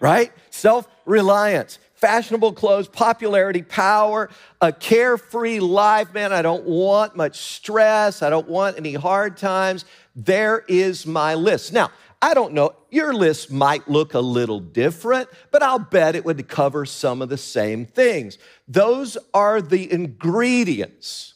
Right? 0.00 0.34
Self 0.50 0.86
reliance, 1.06 1.78
fashionable 1.96 2.52
clothes, 2.52 2.88
popularity, 2.88 3.62
power, 3.62 4.30
a 4.60 4.72
carefree 4.72 5.60
life. 5.60 6.14
Man, 6.14 6.32
I 6.32 6.42
don't 6.42 6.64
want 6.64 7.16
much 7.16 7.38
stress. 7.38 8.22
I 8.22 8.30
don't 8.30 8.48
want 8.48 8.76
any 8.76 8.94
hard 8.94 9.36
times. 9.36 9.84
There 10.14 10.64
is 10.68 11.06
my 11.06 11.34
list. 11.34 11.72
Now, 11.72 11.90
I 12.22 12.34
don't 12.34 12.54
know, 12.54 12.74
your 12.90 13.12
list 13.12 13.50
might 13.50 13.88
look 13.88 14.14
a 14.14 14.20
little 14.20 14.60
different, 14.60 15.28
but 15.50 15.62
I'll 15.62 15.78
bet 15.78 16.16
it 16.16 16.24
would 16.24 16.48
cover 16.48 16.86
some 16.86 17.20
of 17.20 17.28
the 17.28 17.36
same 17.36 17.84
things. 17.84 18.38
Those 18.66 19.18
are 19.34 19.60
the 19.60 19.90
ingredients 19.92 21.34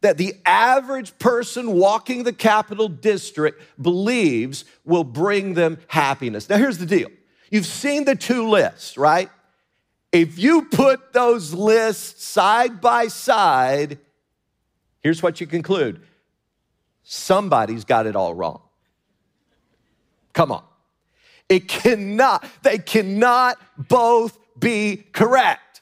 that 0.00 0.18
the 0.18 0.34
average 0.44 1.18
person 1.18 1.72
walking 1.72 2.24
the 2.24 2.32
capital 2.32 2.88
district 2.88 3.62
believes 3.80 4.64
will 4.84 5.04
bring 5.04 5.54
them 5.54 5.78
happiness. 5.86 6.48
Now, 6.48 6.58
here's 6.58 6.78
the 6.78 6.86
deal 6.86 7.08
you've 7.50 7.66
seen 7.66 8.04
the 8.04 8.14
two 8.14 8.48
lists, 8.48 8.98
right? 8.98 9.30
If 10.14 10.38
you 10.38 10.62
put 10.66 11.12
those 11.12 11.52
lists 11.52 12.24
side 12.24 12.80
by 12.80 13.08
side, 13.08 13.98
here's 15.00 15.20
what 15.20 15.40
you 15.40 15.46
conclude 15.48 16.00
somebody's 17.02 17.84
got 17.84 18.06
it 18.06 18.14
all 18.14 18.32
wrong. 18.32 18.62
Come 20.32 20.52
on. 20.52 20.62
It 21.48 21.66
cannot, 21.66 22.46
they 22.62 22.78
cannot 22.78 23.58
both 23.76 24.38
be 24.56 25.04
correct. 25.12 25.80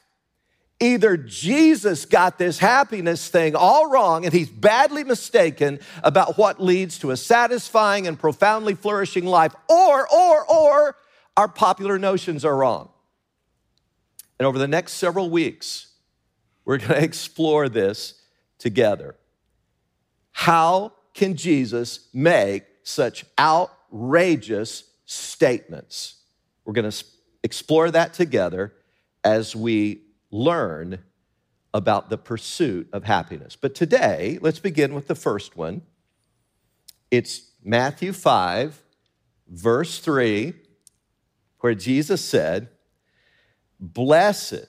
Either 0.81 1.19
Jesus 1.19 2.07
got 2.07 2.39
this 2.39 2.59
happiness 2.59 3.29
thing 3.29 3.55
all 3.55 3.91
wrong 3.91 4.25
and 4.25 4.33
he's 4.33 4.49
badly 4.49 5.05
mistaken 5.05 5.79
about 6.03 6.39
what 6.39 6.59
leads 6.59 6.99
to 7.01 7.11
a 7.11 7.19
satisfying 7.19 8.07
and 8.07 8.19
profoundly 8.19 8.75
flourishing 8.75 9.27
life, 9.27 9.55
or, 9.69 10.11
or, 10.11 10.51
or 10.51 10.97
our 11.37 11.49
popular 11.49 11.99
notions 11.99 12.47
are 12.47 12.57
wrong. 12.57 12.92
And 14.39 14.47
over 14.47 14.59
the 14.59 14.69
next 14.69 14.95
several 14.95 15.31
weeks, 15.31 15.89
we're 16.65 16.79
going 16.79 16.91
to 17.01 17.05
explore 17.05 17.69
this 17.69 18.15
together. 18.59 19.17
How 20.33 20.93
can 21.15 21.37
Jesus 21.37 22.09
make 22.13 22.65
such 22.83 23.25
outrageous 23.39 24.85
statements? 25.05 26.17
We're 26.65 26.73
going 26.73 26.91
to 26.91 27.05
explore 27.43 27.91
that 27.91 28.15
together 28.15 28.73
as 29.25 29.55
we 29.55 30.03
learn 30.31 30.99
about 31.75 32.11
the 32.11 32.19
pursuit 32.19 32.89
of 32.93 33.05
happiness. 33.05 33.57
But 33.57 33.75
today, 33.75 34.39
let's 34.41 34.59
begin 34.59 34.95
with 34.95 35.07
the 35.07 35.15
first 35.15 35.57
one. 35.57 35.83
It's 37.11 37.51
Matthew 37.63 38.13
5, 38.13 38.83
verse 39.49 39.99
3, 39.99 40.55
where 41.61 41.75
Jesus 41.75 42.25
said, 42.25 42.69
Blessed, 43.83 44.67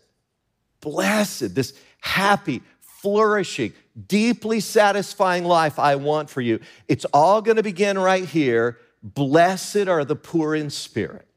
blessed, 0.81 1.53
this 1.53 1.73
happy, 1.99 2.63
flourishing, 2.79 3.73
deeply 4.07 4.59
satisfying 4.59 5.45
life 5.45 5.77
I 5.77 5.95
want 5.95 6.31
for 6.31 6.41
you. 6.41 6.59
It's 6.87 7.05
all 7.05 7.41
going 7.43 7.57
to 7.57 7.63
begin 7.63 7.99
right 7.99 8.25
here. 8.25 8.79
Blessed 9.03 9.87
are 9.87 10.03
the 10.03 10.15
poor 10.15 10.55
in 10.55 10.71
spirit, 10.71 11.27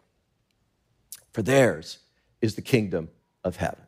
for 1.32 1.42
theirs 1.42 1.98
is 2.40 2.54
the 2.54 2.62
kingdom 2.62 3.10
of 3.44 3.56
heaven. 3.56 3.82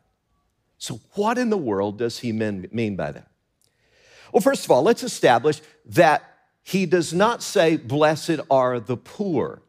So, 0.77 0.99
what 1.15 1.37
in 1.37 1.49
the 1.49 1.57
world 1.57 1.97
does 1.97 2.19
he 2.19 2.31
mean 2.31 2.95
by 2.95 3.11
that? 3.11 3.27
Well, 4.31 4.41
first 4.41 4.65
of 4.65 4.71
all, 4.71 4.83
let's 4.83 5.03
establish 5.03 5.61
that 5.85 6.23
he 6.61 6.85
does 6.85 7.13
not 7.13 7.41
say, 7.41 7.77
Blessed 7.77 8.39
are 8.51 8.79
the 8.79 8.97
poor. 8.97 9.61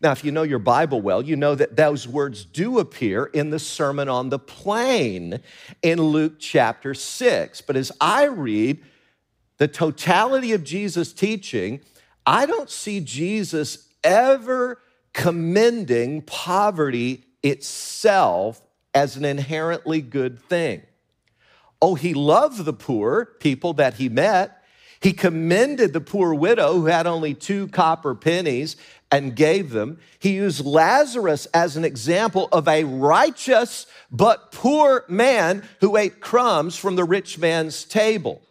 Now, 0.00 0.12
if 0.12 0.24
you 0.24 0.30
know 0.30 0.44
your 0.44 0.60
Bible 0.60 1.00
well, 1.00 1.22
you 1.22 1.34
know 1.34 1.54
that 1.56 1.76
those 1.76 2.06
words 2.06 2.44
do 2.44 2.78
appear 2.78 3.24
in 3.26 3.50
the 3.50 3.58
Sermon 3.58 4.08
on 4.08 4.28
the 4.28 4.38
Plain 4.38 5.40
in 5.82 6.00
Luke 6.00 6.34
chapter 6.38 6.94
6. 6.94 7.60
But 7.62 7.76
as 7.76 7.90
I 8.00 8.24
read 8.24 8.84
the 9.56 9.66
totality 9.66 10.52
of 10.52 10.62
Jesus' 10.62 11.12
teaching, 11.12 11.80
I 12.24 12.46
don't 12.46 12.70
see 12.70 13.00
Jesus 13.00 13.88
ever 14.04 14.80
commending 15.12 16.22
poverty 16.22 17.24
itself 17.42 18.62
as 18.94 19.16
an 19.16 19.24
inherently 19.24 20.00
good 20.00 20.38
thing. 20.38 20.82
Oh, 21.82 21.96
he 21.96 22.14
loved 22.14 22.64
the 22.64 22.72
poor 22.72 23.24
people 23.40 23.72
that 23.74 23.94
he 23.94 24.08
met. 24.08 24.62
He 25.00 25.12
commended 25.12 25.92
the 25.92 26.00
poor 26.00 26.34
widow 26.34 26.74
who 26.74 26.86
had 26.86 27.06
only 27.06 27.34
two 27.34 27.68
copper 27.68 28.14
pennies 28.14 28.76
and 29.10 29.34
gave 29.34 29.70
them. 29.70 29.98
He 30.18 30.34
used 30.34 30.64
Lazarus 30.64 31.46
as 31.46 31.76
an 31.76 31.84
example 31.84 32.48
of 32.52 32.68
a 32.68 32.84
righteous 32.84 33.86
but 34.10 34.52
poor 34.52 35.04
man 35.08 35.62
who 35.80 35.96
ate 35.96 36.20
crumbs 36.20 36.76
from 36.76 36.96
the 36.96 37.04
rich 37.04 37.38
man's 37.38 37.84
table. 37.84 38.42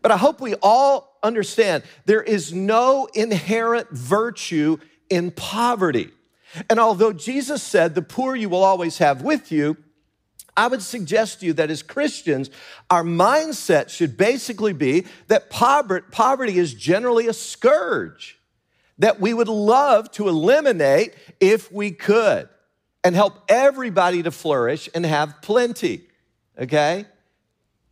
But 0.00 0.10
I 0.10 0.16
hope 0.16 0.40
we 0.40 0.54
all 0.62 1.18
understand 1.22 1.84
there 2.06 2.22
is 2.22 2.52
no 2.52 3.08
inherent 3.14 3.90
virtue 3.90 4.78
in 5.08 5.30
poverty. 5.30 6.10
And 6.68 6.80
although 6.80 7.12
Jesus 7.12 7.62
said, 7.62 7.94
The 7.94 8.02
poor 8.02 8.34
you 8.34 8.48
will 8.48 8.64
always 8.64 8.98
have 8.98 9.22
with 9.22 9.52
you, 9.52 9.76
I 10.56 10.66
would 10.66 10.82
suggest 10.82 11.40
to 11.40 11.46
you 11.46 11.52
that 11.54 11.70
as 11.70 11.82
Christians, 11.82 12.50
our 12.90 13.02
mindset 13.02 13.88
should 13.88 14.18
basically 14.18 14.74
be 14.74 15.06
that 15.28 15.48
poverty 15.48 16.58
is 16.58 16.74
generally 16.74 17.26
a 17.26 17.32
scourge 17.32 18.38
that 18.98 19.20
we 19.20 19.34
would 19.34 19.48
love 19.48 20.10
to 20.12 20.28
eliminate 20.28 21.14
if 21.40 21.72
we 21.72 21.90
could 21.90 22.48
and 23.04 23.14
help 23.14 23.42
everybody 23.48 24.22
to 24.22 24.30
flourish 24.30 24.88
and 24.94 25.04
have 25.04 25.42
plenty. 25.42 26.06
Okay? 26.58 27.06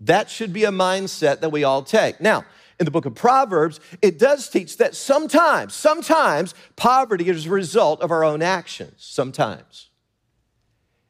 That 0.00 0.30
should 0.30 0.52
be 0.52 0.64
a 0.64 0.71
mindset 0.71 1.40
that 1.40 1.50
we 1.50 1.64
all 1.64 1.83
take. 1.83 2.21
Now, 2.21 2.45
in 2.78 2.87
the 2.87 2.90
book 2.90 3.04
of 3.04 3.14
Proverbs, 3.14 3.78
it 4.00 4.19
does 4.19 4.49
teach 4.49 4.78
that 4.78 4.95
sometimes, 4.95 5.75
sometimes 5.75 6.54
poverty 6.76 7.28
is 7.28 7.47
a 7.47 7.50
result 7.50 8.00
of 8.00 8.11
our 8.11 8.25
own 8.25 8.40
actions. 8.40 8.95
Sometimes. 8.99 9.90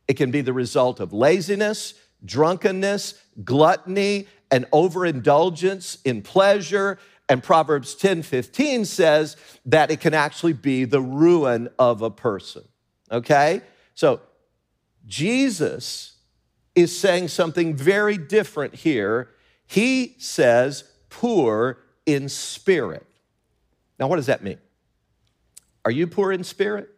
It 0.09 0.15
can 0.15 0.33
be 0.33 0.41
the 0.41 0.53
result 0.53 0.99
of 0.99 1.13
laziness, 1.13 1.95
drunkenness, 2.25 3.15
gluttony, 3.45 4.27
and 4.51 4.67
overindulgence 4.73 5.99
in 6.05 6.23
pleasure. 6.23 6.99
And 7.31 7.45
Proverbs 7.45 7.95
10 7.95 8.23
15 8.23 8.85
says 8.85 9.37
that 9.65 9.93
it 9.93 10.01
can 10.01 10.15
actually 10.15 10.53
be 10.53 10.85
the 10.85 11.01
ruin 11.01 11.69
of 11.79 12.03
a 12.03 12.11
person. 12.11 12.65
Okay? 13.11 13.63
So 13.95 14.21
Jesus 15.07 16.17
is 16.75 16.99
saying 16.99 17.29
something 17.29 17.77
very 17.77 18.19
different 18.19 18.75
here. 18.75 19.31
He 19.65 20.17
says, 20.19 20.83
poor 21.09 21.79
in 22.05 22.29
spirit. 22.29 23.07
Now, 24.01 24.09
what 24.09 24.17
does 24.17 24.27
that 24.27 24.43
mean? 24.43 24.59
Are 25.85 25.93
you 25.93 26.09
poor 26.09 26.33
in 26.33 26.43
spirit? 26.43 26.89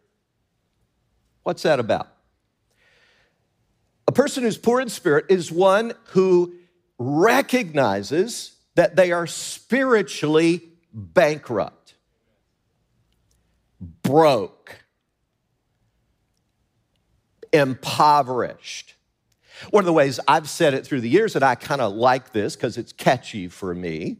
What's 1.43 1.61
that 1.61 1.79
about? 1.79 2.07
A 4.07 4.11
person 4.11 4.41
who's 4.41 4.57
poor 4.57 4.81
in 4.81 4.89
spirit 4.89 5.25
is 5.29 5.51
one 5.51 5.93
who 6.07 6.55
recognizes 6.97 8.53
that 8.75 8.95
they 8.95 9.11
are 9.11 9.27
spiritually 9.27 10.61
bankrupt, 10.93 11.95
broke, 13.79 14.83
impoverished. 17.51 18.95
One 19.69 19.81
of 19.81 19.85
the 19.85 19.93
ways 19.93 20.19
I've 20.27 20.49
said 20.49 20.73
it 20.73 20.85
through 20.85 21.01
the 21.01 21.09
years, 21.09 21.35
and 21.35 21.45
I 21.45 21.55
kind 21.55 21.81
of 21.81 21.93
like 21.93 22.31
this 22.31 22.55
because 22.55 22.77
it's 22.77 22.91
catchy 22.91 23.47
for 23.47 23.73
me. 23.73 24.17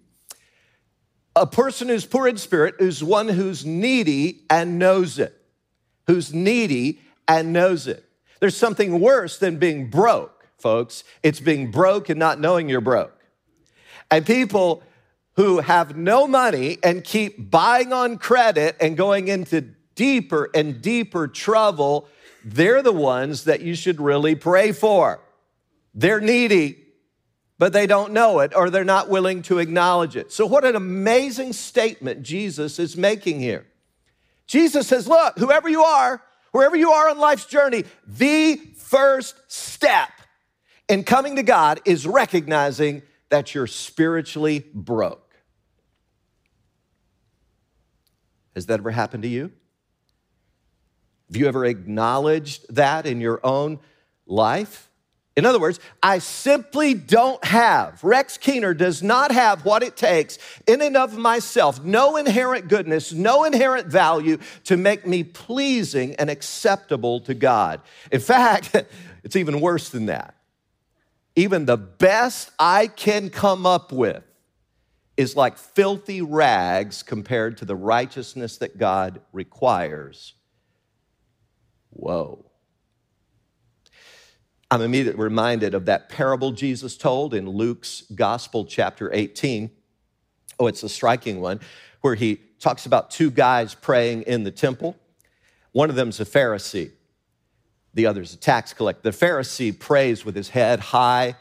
A 1.36 1.48
person 1.48 1.89
who's 1.89 2.05
poor 2.05 2.27
in 2.27 2.38
spirit 2.38 2.75
is 2.79 3.03
one 3.03 3.27
who's 3.27 3.65
needy 3.65 4.43
and 4.50 4.77
knows 4.77 5.17
it. 5.17 5.36
Who's 6.05 6.33
needy 6.33 7.01
and 7.27 7.51
knows 7.51 7.88
it. 7.88 8.07
There's 8.39 8.55
something 8.55 9.00
worse 9.00 9.39
than 9.39 9.57
being 9.57 9.89
broke, 9.89 10.48
folks. 10.60 11.03
It's 11.24 11.39
being 11.39 11.72
broke 11.72 12.10
and 12.10 12.19
not 12.19 12.39
knowing 12.39 12.69
you're 12.69 12.81
broke. 12.81 13.17
And 14.12 14.25
people 14.25 14.83
who 15.36 15.60
have 15.60 15.98
no 15.98 16.27
money 16.27 16.77
and 16.83 17.03
keep 17.03 17.50
buying 17.50 17.91
on 17.91 18.17
credit 18.17 18.75
and 18.79 18.95
going 18.95 19.27
into 19.27 19.62
deeper 19.95 20.50
and 20.53 20.81
deeper 20.81 21.27
trouble, 21.27 22.07
they're 22.43 22.81
the 22.81 22.93
ones 22.93 23.45
that 23.45 23.62
you 23.62 23.75
should 23.75 24.00
really 24.00 24.36
pray 24.36 24.72
for. 24.72 25.19
They're 25.95 26.22
needy, 26.22 26.77
but 27.57 27.74
they 27.74 27.88
don't 27.88 28.13
know 28.13 28.39
it 28.39 28.53
or 28.55 28.69
they're 28.69 28.83
not 28.83 29.10
willing 29.10 29.41
to 29.43 29.60
acknowledge 29.60 30.15
it. 30.15 30.31
So, 30.31 30.45
what 30.45 30.65
an 30.65 30.75
amazing 30.75 31.53
statement 31.53 32.24
Jesus 32.24 32.79
is 32.79 32.98
making 32.98 33.39
here. 33.39 33.65
Jesus 34.48 34.88
says, 34.88 35.07
Look, 35.07 35.38
whoever 35.38 35.69
you 35.69 35.83
are, 35.83 36.22
wherever 36.51 36.75
you 36.75 36.91
are 36.91 37.10
on 37.10 37.17
life's 37.17 37.45
journey, 37.45 37.86
the 38.07 38.57
first 38.75 39.36
step 39.48 40.10
in 40.89 41.03
coming 41.03 41.38
to 41.38 41.43
God 41.43 41.81
is 41.86 42.05
recognizing 42.05 43.01
that 43.33 43.55
you're 43.55 43.65
spiritually 43.65 44.63
broke. 44.75 45.33
Has 48.53 48.67
that 48.67 48.79
ever 48.79 48.91
happened 48.91 49.23
to 49.23 49.27
you? 49.27 49.51
Have 51.31 51.37
you 51.37 51.47
ever 51.47 51.65
acknowledged 51.65 52.63
that 52.75 53.07
in 53.07 53.19
your 53.19 53.43
own 53.43 53.79
life? 54.27 54.87
In 55.35 55.47
other 55.47 55.59
words, 55.59 55.79
I 56.03 56.19
simply 56.19 56.93
don't 56.93 57.43
have, 57.43 58.03
Rex 58.03 58.37
Keener 58.37 58.75
does 58.75 59.01
not 59.01 59.31
have 59.31 59.65
what 59.65 59.81
it 59.81 59.97
takes 59.97 60.37
in 60.67 60.83
and 60.83 60.95
of 60.95 61.17
myself, 61.17 61.83
no 61.83 62.17
inherent 62.17 62.67
goodness, 62.67 63.13
no 63.13 63.45
inherent 63.45 63.87
value 63.87 64.37
to 64.65 64.77
make 64.77 65.07
me 65.07 65.23
pleasing 65.23 66.13
and 66.17 66.29
acceptable 66.29 67.19
to 67.21 67.33
God. 67.33 67.81
In 68.11 68.21
fact, 68.21 68.75
it's 69.23 69.35
even 69.35 69.59
worse 69.59 69.89
than 69.89 70.05
that. 70.05 70.35
Even 71.36 71.65
the 71.65 71.78
best 71.78 72.52
I 72.60 72.88
can 72.88 73.30
come 73.30 73.65
up 73.65 73.91
with 73.91 74.24
is 75.17 75.36
like 75.36 75.58
filthy 75.58 76.22
rags 76.22 77.04
compared 77.04 77.58
to 77.58 77.65
the 77.65 77.76
righteousness 77.76 78.58
that 78.58 78.78
God 78.78 79.22
requires. 79.32 80.34
Whoa. 81.91 82.46
I'm 84.72 84.82
immediately 84.82 85.22
reminded 85.22 85.76
of 85.76 85.86
that 85.86 86.10
parable 86.10 86.52
Jesus 86.52 86.98
told 86.98 87.36
in 87.36 87.48
Luke's 87.48 88.04
Gospel, 88.15 88.65
chapter 88.65 89.13
18. 89.13 89.69
Oh, 90.60 90.65
it's 90.65 90.82
a 90.82 90.89
striking 90.89 91.41
one 91.41 91.60
where 92.02 92.15
he 92.15 92.39
talks 92.60 92.86
about 92.88 93.12
two 93.12 93.30
guys 93.30 93.76
praying 93.76 94.24
in 94.24 94.43
the 94.43 94.52
temple. 94.52 94.98
One 95.74 95.89
of 95.89 95.96
them's 95.96 96.19
a 96.19 96.26
Pharisee, 96.26 96.91
the 97.93 98.06
other's 98.06 98.34
a 98.34 98.38
tax 98.38 98.73
collector. 98.73 99.12
The 99.12 99.17
Pharisee 99.17 99.77
prays 99.77 100.25
with 100.25 100.36
his 100.36 100.49
head 100.49 100.79
high, 100.79 101.36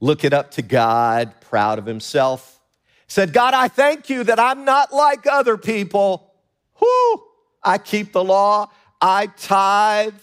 looking 0.00 0.32
up 0.32 0.52
to 0.52 0.62
God, 0.62 1.40
proud 1.40 1.78
of 1.78 1.86
himself. 1.86 2.60
Said, 3.06 3.32
God, 3.32 3.54
I 3.54 3.68
thank 3.68 4.08
you 4.08 4.24
that 4.24 4.40
I'm 4.40 4.64
not 4.64 4.92
like 4.92 5.26
other 5.26 5.56
people. 5.56 6.32
Whoo, 6.80 7.22
I 7.62 7.78
keep 7.78 8.12
the 8.12 8.24
law, 8.24 8.70
I 9.00 9.26
tithe, 9.26 10.14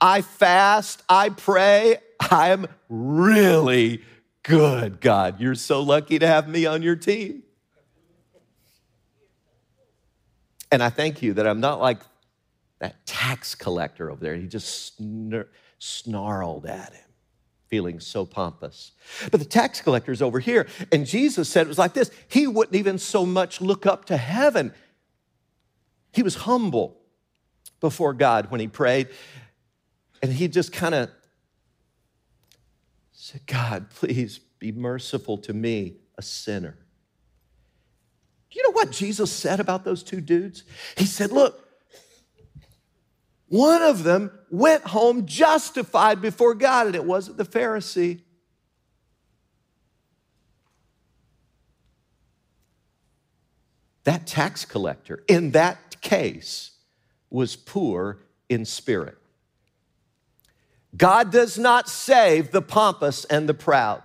I 0.00 0.22
fast, 0.22 1.02
I 1.08 1.30
pray. 1.30 1.98
I'm 2.20 2.66
really 2.88 4.02
good, 4.42 5.00
God. 5.00 5.40
You're 5.40 5.54
so 5.54 5.82
lucky 5.82 6.18
to 6.18 6.26
have 6.26 6.48
me 6.48 6.66
on 6.66 6.82
your 6.82 6.96
team. 6.96 7.42
And 10.72 10.82
I 10.82 10.90
thank 10.90 11.22
you 11.22 11.34
that 11.34 11.46
I'm 11.46 11.60
not 11.60 11.80
like 11.80 11.98
that 12.80 13.06
tax 13.06 13.54
collector 13.54 14.10
over 14.10 14.22
there. 14.22 14.34
He 14.34 14.46
just 14.46 14.98
snar- 14.98 15.48
snarled 15.78 16.66
at 16.66 16.92
him, 16.92 17.08
feeling 17.68 18.00
so 18.00 18.26
pompous. 18.26 18.92
But 19.30 19.38
the 19.38 19.46
tax 19.46 19.80
collector's 19.80 20.20
over 20.20 20.40
here. 20.40 20.66
And 20.90 21.06
Jesus 21.06 21.48
said 21.48 21.66
it 21.66 21.68
was 21.68 21.78
like 21.78 21.94
this 21.94 22.10
He 22.28 22.46
wouldn't 22.46 22.76
even 22.76 22.98
so 22.98 23.24
much 23.24 23.60
look 23.60 23.86
up 23.86 24.06
to 24.06 24.16
heaven. 24.16 24.72
He 26.12 26.22
was 26.22 26.34
humble 26.34 27.00
before 27.80 28.12
God 28.12 28.50
when 28.50 28.60
he 28.60 28.66
prayed. 28.66 29.08
And 30.22 30.32
he 30.32 30.48
just 30.48 30.72
kind 30.72 30.94
of 30.94 31.10
said, 33.12 33.42
God, 33.46 33.90
please 33.90 34.38
be 34.38 34.72
merciful 34.72 35.38
to 35.38 35.52
me, 35.52 35.96
a 36.18 36.22
sinner. 36.22 36.76
Do 38.50 38.58
you 38.58 38.64
know 38.64 38.72
what 38.72 38.90
Jesus 38.90 39.30
said 39.30 39.60
about 39.60 39.84
those 39.84 40.02
two 40.02 40.20
dudes? 40.20 40.64
He 40.96 41.04
said, 41.04 41.30
Look, 41.30 41.69
one 43.50 43.82
of 43.82 44.04
them 44.04 44.30
went 44.48 44.84
home 44.84 45.26
justified 45.26 46.22
before 46.22 46.54
God, 46.54 46.86
and 46.86 46.94
it 46.94 47.04
wasn't 47.04 47.36
the 47.36 47.44
Pharisee. 47.44 48.20
That 54.04 54.24
tax 54.28 54.64
collector, 54.64 55.24
in 55.26 55.50
that 55.50 56.00
case, 56.00 56.70
was 57.28 57.56
poor 57.56 58.20
in 58.48 58.64
spirit. 58.64 59.18
God 60.96 61.32
does 61.32 61.58
not 61.58 61.88
save 61.88 62.52
the 62.52 62.62
pompous 62.62 63.24
and 63.24 63.48
the 63.48 63.54
proud. 63.54 64.04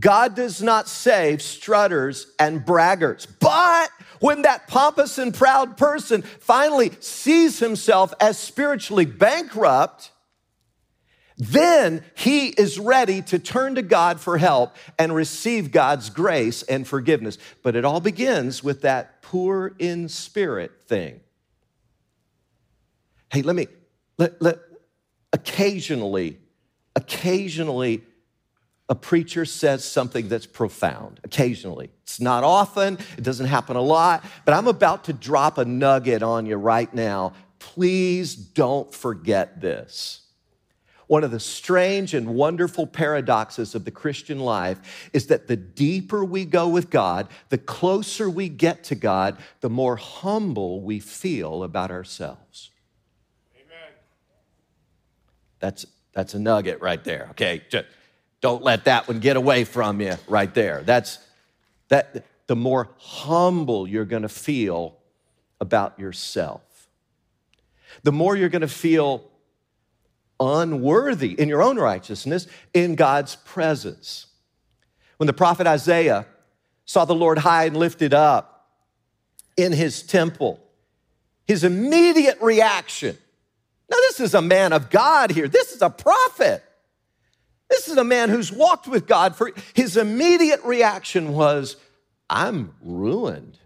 God 0.00 0.34
does 0.34 0.62
not 0.62 0.88
save 0.88 1.42
strutters 1.42 2.32
and 2.38 2.64
braggarts. 2.64 3.26
But 3.38 3.90
when 4.20 4.42
that 4.42 4.66
pompous 4.66 5.18
and 5.18 5.34
proud 5.34 5.76
person 5.76 6.22
finally 6.22 6.92
sees 7.00 7.58
himself 7.58 8.14
as 8.20 8.38
spiritually 8.38 9.04
bankrupt, 9.04 10.10
then 11.36 12.04
he 12.14 12.48
is 12.48 12.78
ready 12.78 13.22
to 13.22 13.38
turn 13.38 13.76
to 13.76 13.82
God 13.82 14.20
for 14.20 14.36
help 14.36 14.76
and 14.98 15.14
receive 15.14 15.72
God's 15.72 16.10
grace 16.10 16.62
and 16.62 16.86
forgiveness. 16.86 17.38
But 17.62 17.76
it 17.76 17.84
all 17.84 18.00
begins 18.00 18.62
with 18.62 18.82
that 18.82 19.22
poor 19.22 19.74
in 19.78 20.08
spirit 20.08 20.72
thing. 20.86 21.20
Hey, 23.32 23.42
let 23.42 23.56
me, 23.56 23.68
let, 24.18 24.40
let, 24.42 24.58
occasionally, 25.32 26.38
occasionally, 26.96 28.02
a 28.90 28.94
preacher 28.94 29.44
says 29.44 29.84
something 29.84 30.28
that's 30.28 30.46
profound. 30.46 31.20
Occasionally. 31.22 31.90
It's 32.02 32.20
not 32.20 32.42
often, 32.42 32.98
it 33.16 33.22
doesn't 33.22 33.46
happen 33.46 33.76
a 33.76 33.80
lot, 33.80 34.24
but 34.44 34.52
I'm 34.52 34.66
about 34.66 35.04
to 35.04 35.12
drop 35.12 35.58
a 35.58 35.64
nugget 35.64 36.24
on 36.24 36.44
you 36.44 36.56
right 36.56 36.92
now. 36.92 37.32
Please 37.60 38.34
don't 38.34 38.92
forget 38.92 39.60
this. 39.60 40.22
One 41.06 41.22
of 41.22 41.30
the 41.30 41.40
strange 41.40 42.14
and 42.14 42.34
wonderful 42.34 42.86
paradoxes 42.86 43.76
of 43.76 43.84
the 43.84 43.90
Christian 43.92 44.40
life 44.40 45.10
is 45.12 45.28
that 45.28 45.46
the 45.46 45.56
deeper 45.56 46.24
we 46.24 46.44
go 46.44 46.68
with 46.68 46.90
God, 46.90 47.28
the 47.48 47.58
closer 47.58 48.28
we 48.28 48.48
get 48.48 48.82
to 48.84 48.96
God, 48.96 49.38
the 49.60 49.70
more 49.70 49.96
humble 49.96 50.82
we 50.82 50.98
feel 50.98 51.62
about 51.62 51.92
ourselves. 51.92 52.70
Amen. 53.54 53.92
That's, 55.60 55.86
that's 56.12 56.34
a 56.34 56.40
nugget 56.40 56.80
right 56.80 57.02
there, 57.02 57.28
okay? 57.30 57.62
Just 57.68 57.86
don't 58.40 58.62
let 58.62 58.84
that 58.84 59.08
one 59.08 59.20
get 59.20 59.36
away 59.36 59.64
from 59.64 60.00
you 60.00 60.14
right 60.28 60.52
there. 60.54 60.82
That's, 60.84 61.18
that 61.88 62.24
the 62.46 62.56
more 62.56 62.90
humble 62.98 63.86
you're 63.86 64.04
going 64.04 64.22
to 64.22 64.28
feel 64.28 64.96
about 65.60 65.98
yourself. 65.98 66.62
The 68.02 68.12
more 68.12 68.36
you're 68.36 68.48
going 68.48 68.62
to 68.62 68.68
feel 68.68 69.24
unworthy 70.38 71.32
in 71.32 71.48
your 71.48 71.62
own 71.62 71.78
righteousness 71.78 72.46
in 72.72 72.94
God's 72.94 73.36
presence. 73.36 74.26
When 75.18 75.26
the 75.26 75.34
prophet 75.34 75.66
Isaiah 75.66 76.26
saw 76.86 77.04
the 77.04 77.14
Lord 77.14 77.38
high 77.38 77.66
and 77.66 77.76
lifted 77.76 78.14
up 78.14 78.68
in 79.56 79.72
his 79.72 80.02
temple, 80.02 80.60
his 81.46 81.62
immediate 81.62 82.40
reaction 82.40 83.18
now, 83.90 83.96
this 83.96 84.20
is 84.20 84.34
a 84.34 84.42
man 84.42 84.72
of 84.72 84.88
God 84.88 85.32
here. 85.32 85.48
This 85.48 85.72
is 85.72 85.82
a 85.82 85.90
prophet. 85.90 86.62
This 87.70 87.88
is 87.88 87.96
a 87.96 88.04
man 88.04 88.28
who's 88.28 88.52
walked 88.52 88.88
with 88.88 89.06
God 89.06 89.36
for 89.36 89.52
his 89.74 89.96
immediate 89.96 90.62
reaction 90.64 91.32
was, 91.32 91.76
I'm 92.28 92.74
ruined. 92.82 93.58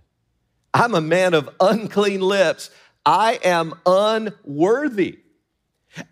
I'm 0.73 0.95
a 0.95 1.01
man 1.01 1.35
of 1.35 1.49
unclean 1.59 2.21
lips. 2.21 2.71
I 3.05 3.41
am 3.43 3.75
unworthy. 3.87 5.19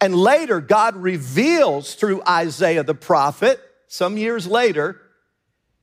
And 0.00 0.14
later, 0.14 0.60
God 0.60 0.96
reveals 0.96 1.94
through 1.94 2.22
Isaiah 2.26 2.82
the 2.82 2.94
prophet, 2.94 3.60
some 3.88 4.16
years 4.16 4.46
later, 4.46 5.00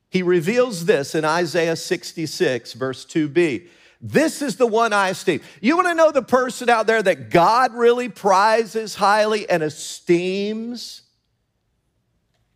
he 0.08 0.22
reveals 0.22 0.86
this 0.86 1.14
in 1.14 1.24
Isaiah 1.24 1.76
66, 1.76 2.72
verse 2.72 3.06
2b. 3.06 3.68
This 4.00 4.42
is 4.42 4.56
the 4.56 4.66
one 4.66 4.92
I 4.92 5.10
esteem. 5.10 5.42
You 5.60 5.76
want 5.76 5.88
to 5.88 5.94
know 5.94 6.10
the 6.10 6.22
person 6.22 6.68
out 6.68 6.86
there 6.86 7.02
that 7.02 7.30
God 7.30 7.74
really 7.74 8.08
prizes 8.08 8.96
highly 8.96 9.48
and 9.48 9.62
esteems? 9.62 11.02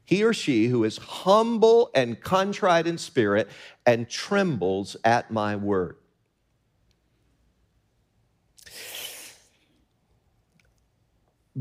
He 0.04 0.22
or 0.22 0.34
she 0.34 0.66
who 0.66 0.84
is 0.84 0.98
humble 0.98 1.90
and 1.94 2.20
contrite 2.20 2.86
in 2.86 2.98
spirit 2.98 3.48
and 3.86 4.08
trembles 4.08 4.96
at 5.04 5.30
my 5.30 5.56
word. 5.56 5.96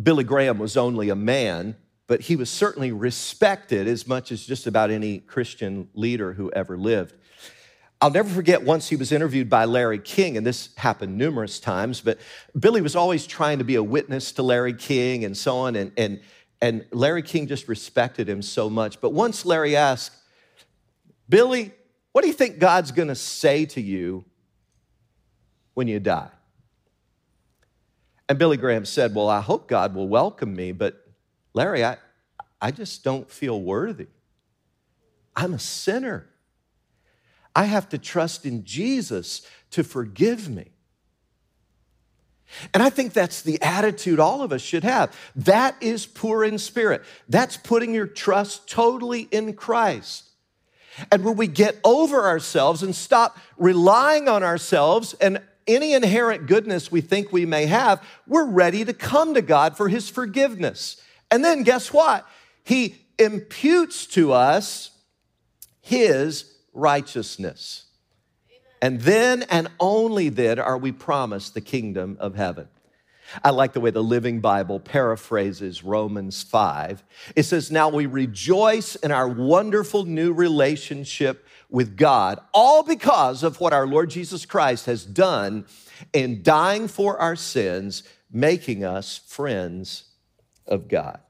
Billy 0.02 0.24
Graham 0.24 0.58
was 0.58 0.76
only 0.76 1.10
a 1.10 1.16
man, 1.16 1.76
but 2.08 2.22
he 2.22 2.36
was 2.36 2.50
certainly 2.50 2.92
respected 2.92 3.88
as 3.88 4.08
much 4.08 4.32
as 4.32 4.46
just 4.46 4.68
about 4.68 4.90
any 4.90 5.20
Christian 5.20 5.88
leader 5.94 6.34
who 6.34 6.52
ever 6.52 6.78
lived. 6.78 7.14
I'll 8.02 8.12
never 8.12 8.28
forget 8.28 8.64
once 8.64 8.90
he 8.90 8.98
was 8.98 9.14
interviewed 9.14 9.50
by 9.50 9.64
Larry 9.64 10.00
King, 10.00 10.36
and 10.36 10.46
this 10.46 10.70
happened 10.76 11.18
numerous 11.18 11.60
times, 11.60 12.02
but 12.02 12.18
Billy 12.60 12.82
was 12.82 12.98
always 12.98 13.26
trying 13.26 13.60
to 13.60 13.64
be 13.64 13.76
a 13.76 13.84
witness 13.84 14.34
to 14.34 14.44
Larry 14.44 14.74
King 14.74 15.24
and 15.24 15.38
so 15.38 15.56
on, 15.56 15.78
and, 15.78 15.94
and, 15.96 16.20
and 16.64 16.86
Larry 16.92 17.24
King 17.24 17.48
just 17.48 17.68
respected 17.68 18.30
him 18.30 18.42
so 18.42 18.70
much. 18.70 19.02
But 19.02 19.12
once 19.12 19.46
Larry 19.46 19.76
asked, 19.76 20.14
Billy, 21.28 21.74
what 22.14 22.22
do 22.22 22.30
you 22.30 22.34
think 22.34 22.58
God's 22.58 22.94
gonna 22.94 23.16
say 23.16 23.66
to 23.66 23.82
you 23.82 24.24
when 25.74 25.90
you 25.90 26.00
die? 26.00 26.30
And 28.30 28.40
Billy 28.40 28.56
Graham 28.56 28.86
said, 28.86 29.14
Well, 29.14 29.28
I 29.28 29.42
hope 29.42 29.68
God 29.68 29.94
will 29.94 30.08
welcome 30.08 30.56
me, 30.56 30.72
but 30.72 31.06
Larry, 31.54 31.84
I, 31.84 31.98
I 32.62 32.72
just 32.72 33.04
don't 33.04 33.30
feel 33.30 33.62
worthy. 33.62 34.08
I'm 35.36 35.54
a 35.54 35.60
sinner. 35.60 36.30
I 37.54 37.66
have 37.66 37.90
to 37.90 37.98
trust 37.98 38.46
in 38.46 38.64
Jesus 38.64 39.46
to 39.72 39.84
forgive 39.84 40.48
me. 40.48 40.72
And 42.74 42.84
I 42.84 42.90
think 42.90 43.14
that's 43.14 43.42
the 43.42 43.62
attitude 43.62 44.20
all 44.20 44.42
of 44.42 44.52
us 44.52 44.62
should 44.62 44.84
have. 44.84 45.16
That 45.36 45.76
is 45.82 46.06
poor 46.06 46.44
in 46.44 46.58
spirit. 46.58 47.04
That's 47.28 47.58
putting 47.58 47.94
your 47.94 48.08
trust 48.08 48.70
totally 48.70 49.28
in 49.32 49.54
Christ. 49.54 50.30
And 51.12 51.24
when 51.24 51.36
we 51.36 51.48
get 51.48 51.80
over 51.84 52.24
ourselves 52.24 52.84
and 52.84 52.96
stop 52.96 53.38
relying 53.58 54.28
on 54.28 54.44
ourselves 54.44 55.14
and 55.16 55.42
any 55.66 55.94
inherent 55.94 56.46
goodness 56.46 56.92
we 56.92 57.02
think 57.02 57.32
we 57.32 57.46
may 57.46 57.66
have, 57.66 58.04
we're 58.28 58.46
ready 58.46 58.86
to 58.86 58.94
come 58.94 59.34
to 59.34 59.42
God 59.42 59.76
for 59.76 59.90
His 59.90 60.10
forgiveness. 60.10 61.02
And 61.32 61.44
then 61.44 61.64
guess 61.64 61.92
what? 61.92 62.28
He 62.64 62.96
imputes 63.18 64.06
to 64.08 64.34
us 64.34 64.92
His 65.82 66.54
righteousness. 66.74 67.86
And 68.84 69.00
then 69.00 69.44
and 69.44 69.70
only 69.80 70.28
then 70.28 70.60
are 70.60 70.78
we 70.78 70.92
promised 70.92 71.54
the 71.54 71.62
kingdom 71.62 72.18
of 72.20 72.36
heaven. 72.36 72.68
I 73.42 73.52
like 73.52 73.72
the 73.72 73.80
way 73.80 73.92
the 73.92 74.04
Living 74.04 74.42
Bible 74.42 74.78
paraphrases 74.82 75.86
Romans 75.86 76.44
5. 76.44 77.02
It 77.34 77.44
says, 77.44 77.72
Now 77.72 77.88
we 77.88 78.08
rejoice 78.08 78.96
in 78.96 79.14
our 79.14 79.30
wonderful 79.30 80.04
new 80.04 80.34
relationship 80.34 81.48
with 81.70 81.96
God, 81.96 82.42
all 82.54 82.84
because 82.84 83.42
of 83.42 83.62
what 83.62 83.72
our 83.72 83.88
Lord 83.88 84.10
Jesus 84.10 84.46
Christ 84.46 84.86
has 84.88 85.06
done 85.06 85.66
in 86.12 86.44
dying 86.44 86.90
for 86.90 87.18
our 87.18 87.38
sins, 87.38 88.04
making 88.30 88.84
us 88.84 89.18
friends 89.18 90.10
of 90.68 90.90
God. 90.90 91.22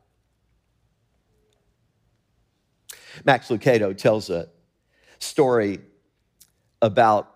Max 3.24 3.50
Lucado 3.50 3.96
tells 3.96 4.32
a 4.32 4.50
story 5.20 5.82
about 6.82 7.33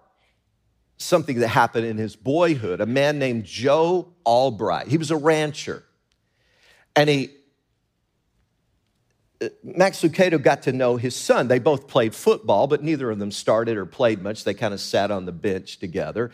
something 0.97 1.39
that 1.39 1.49
happened 1.49 1.85
in 1.85 1.97
his 1.97 2.15
boyhood. 2.15 2.81
A 2.81 2.85
man 2.85 3.19
named 3.19 3.45
Joe 3.45 4.13
Albright. 4.25 4.87
He 4.87 4.97
was 4.97 5.11
a 5.11 5.15
rancher. 5.15 5.83
And 6.95 7.09
he, 7.09 7.29
uh, 9.41 9.49
Max 9.63 10.01
Lucado 10.01 10.41
got 10.41 10.63
to 10.63 10.71
know 10.71 10.97
his 10.97 11.15
son. 11.15 11.47
They 11.47 11.59
both 11.59 11.87
played 11.87 12.15
football, 12.15 12.65
but 12.65 12.83
neither 12.83 13.11
of 13.11 13.19
them 13.19 13.31
started 13.31 13.77
or 13.77 13.85
played 13.85 14.21
much. 14.21 14.43
They 14.43 14.55
kind 14.55 14.73
of 14.73 14.81
sat 14.81 15.11
on 15.11 15.25
the 15.25 15.31
bench 15.31 15.79
together. 15.79 16.31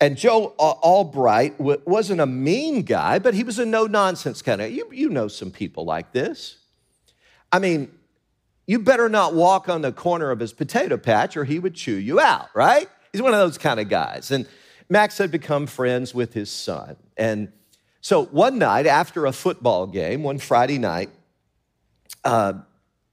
And 0.00 0.16
Joe 0.16 0.54
Albright 0.58 1.58
wasn't 1.58 2.20
a 2.20 2.26
mean 2.26 2.82
guy, 2.82 3.18
but 3.18 3.34
he 3.34 3.42
was 3.42 3.58
a 3.58 3.66
no 3.66 3.86
nonsense 3.86 4.42
kind 4.42 4.60
of. 4.60 4.70
You, 4.70 4.88
you 4.92 5.08
know 5.08 5.26
some 5.26 5.50
people 5.50 5.84
like 5.84 6.12
this. 6.12 6.58
I 7.50 7.58
mean, 7.58 7.90
you 8.68 8.78
better 8.78 9.08
not 9.08 9.34
walk 9.34 9.68
on 9.68 9.82
the 9.82 9.90
corner 9.90 10.30
of 10.30 10.38
his 10.38 10.52
potato 10.52 10.98
patch 10.98 11.36
or 11.36 11.44
he 11.44 11.58
would 11.58 11.74
chew 11.74 11.96
you 11.96 12.20
out, 12.20 12.48
right? 12.54 12.88
He's 13.12 13.22
one 13.22 13.32
of 13.32 13.38
those 13.38 13.58
kind 13.58 13.80
of 13.80 13.88
guys. 13.88 14.30
And 14.30 14.46
Max 14.88 15.18
had 15.18 15.30
become 15.30 15.66
friends 15.66 16.14
with 16.14 16.32
his 16.32 16.50
son. 16.50 16.96
And 17.16 17.52
so 18.00 18.24
one 18.26 18.58
night 18.58 18.86
after 18.86 19.26
a 19.26 19.32
football 19.32 19.86
game, 19.86 20.22
one 20.22 20.38
Friday 20.38 20.78
night, 20.78 21.10
uh, 22.24 22.54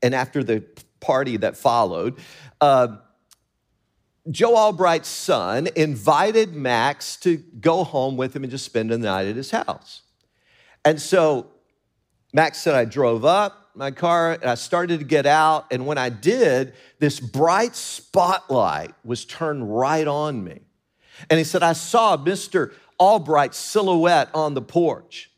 and 0.01 0.13
after 0.13 0.43
the 0.43 0.63
party 0.99 1.38
that 1.38 1.58
followed, 1.58 2.17
uh, 2.62 2.97
Joe 4.31 4.55
Albright's 4.55 5.08
son 5.08 5.67
invited 5.75 6.55
Max 6.55 7.15
to 7.17 7.38
go 7.38 7.84
home 7.84 8.17
with 8.17 8.36
him 8.36 8.43
and 8.43 8.51
just 8.51 8.65
spend 8.65 8.89
the 8.89 8.97
night 8.97 9.27
at 9.27 9.36
his 9.36 9.51
house. 9.51 10.01
And 10.84 10.99
so 11.01 11.47
Max 12.34 12.60
said, 12.60 12.75
I 12.75 12.86
drove 12.86 13.23
up 13.23 13.64
my 13.75 13.91
car 13.91 14.33
and 14.33 14.45
I 14.45 14.55
started 14.55 14.99
to 14.99 15.05
get 15.05 15.25
out. 15.25 15.67
And 15.71 15.85
when 15.85 15.97
I 15.97 16.09
did, 16.09 16.73
this 16.99 17.19
bright 17.19 17.75
spotlight 17.75 18.93
was 19.03 19.25
turned 19.25 19.75
right 19.75 20.07
on 20.07 20.43
me. 20.43 20.61
And 21.29 21.38
he 21.38 21.43
said, 21.43 21.63
I 21.63 21.73
saw 21.73 22.17
Mr. 22.17 22.73
Albright's 22.99 23.57
silhouette 23.57 24.29
on 24.33 24.53
the 24.53 24.61
porch. 24.61 25.31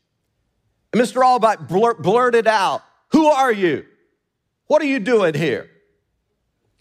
And 0.92 1.02
Mr. 1.02 1.24
Albright 1.24 1.68
blur- 1.68 1.94
blurted 1.94 2.46
out, 2.46 2.82
Who 3.12 3.26
are 3.26 3.52
you? 3.52 3.84
What 4.66 4.82
are 4.82 4.86
you 4.86 4.98
doing 4.98 5.34
here? 5.34 5.70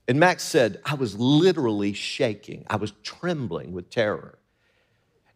And 0.07 0.19
Max 0.19 0.43
said, 0.43 0.79
I 0.85 0.95
was 0.95 1.17
literally 1.17 1.93
shaking. 1.93 2.65
I 2.69 2.77
was 2.77 2.93
trembling 3.03 3.73
with 3.73 3.89
terror. 3.89 4.37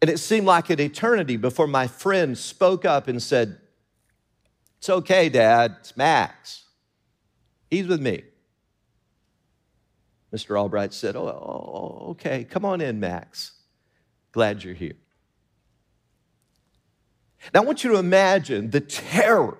And 0.00 0.10
it 0.10 0.18
seemed 0.18 0.46
like 0.46 0.70
an 0.70 0.80
eternity 0.80 1.36
before 1.36 1.66
my 1.66 1.86
friend 1.86 2.36
spoke 2.36 2.84
up 2.84 3.06
and 3.06 3.22
said, 3.22 3.58
it's 4.82 4.90
okay, 4.90 5.28
Dad. 5.28 5.76
It's 5.78 5.96
Max. 5.96 6.64
He's 7.70 7.86
with 7.86 8.00
me. 8.00 8.24
Mr. 10.34 10.60
Albright 10.60 10.92
said, 10.92 11.14
oh, 11.14 11.28
oh, 11.28 12.10
okay. 12.10 12.42
Come 12.42 12.64
on 12.64 12.80
in, 12.80 12.98
Max. 12.98 13.52
Glad 14.32 14.64
you're 14.64 14.74
here. 14.74 14.96
Now, 17.54 17.62
I 17.62 17.64
want 17.64 17.84
you 17.84 17.92
to 17.92 17.98
imagine 17.98 18.72
the 18.72 18.80
terror 18.80 19.56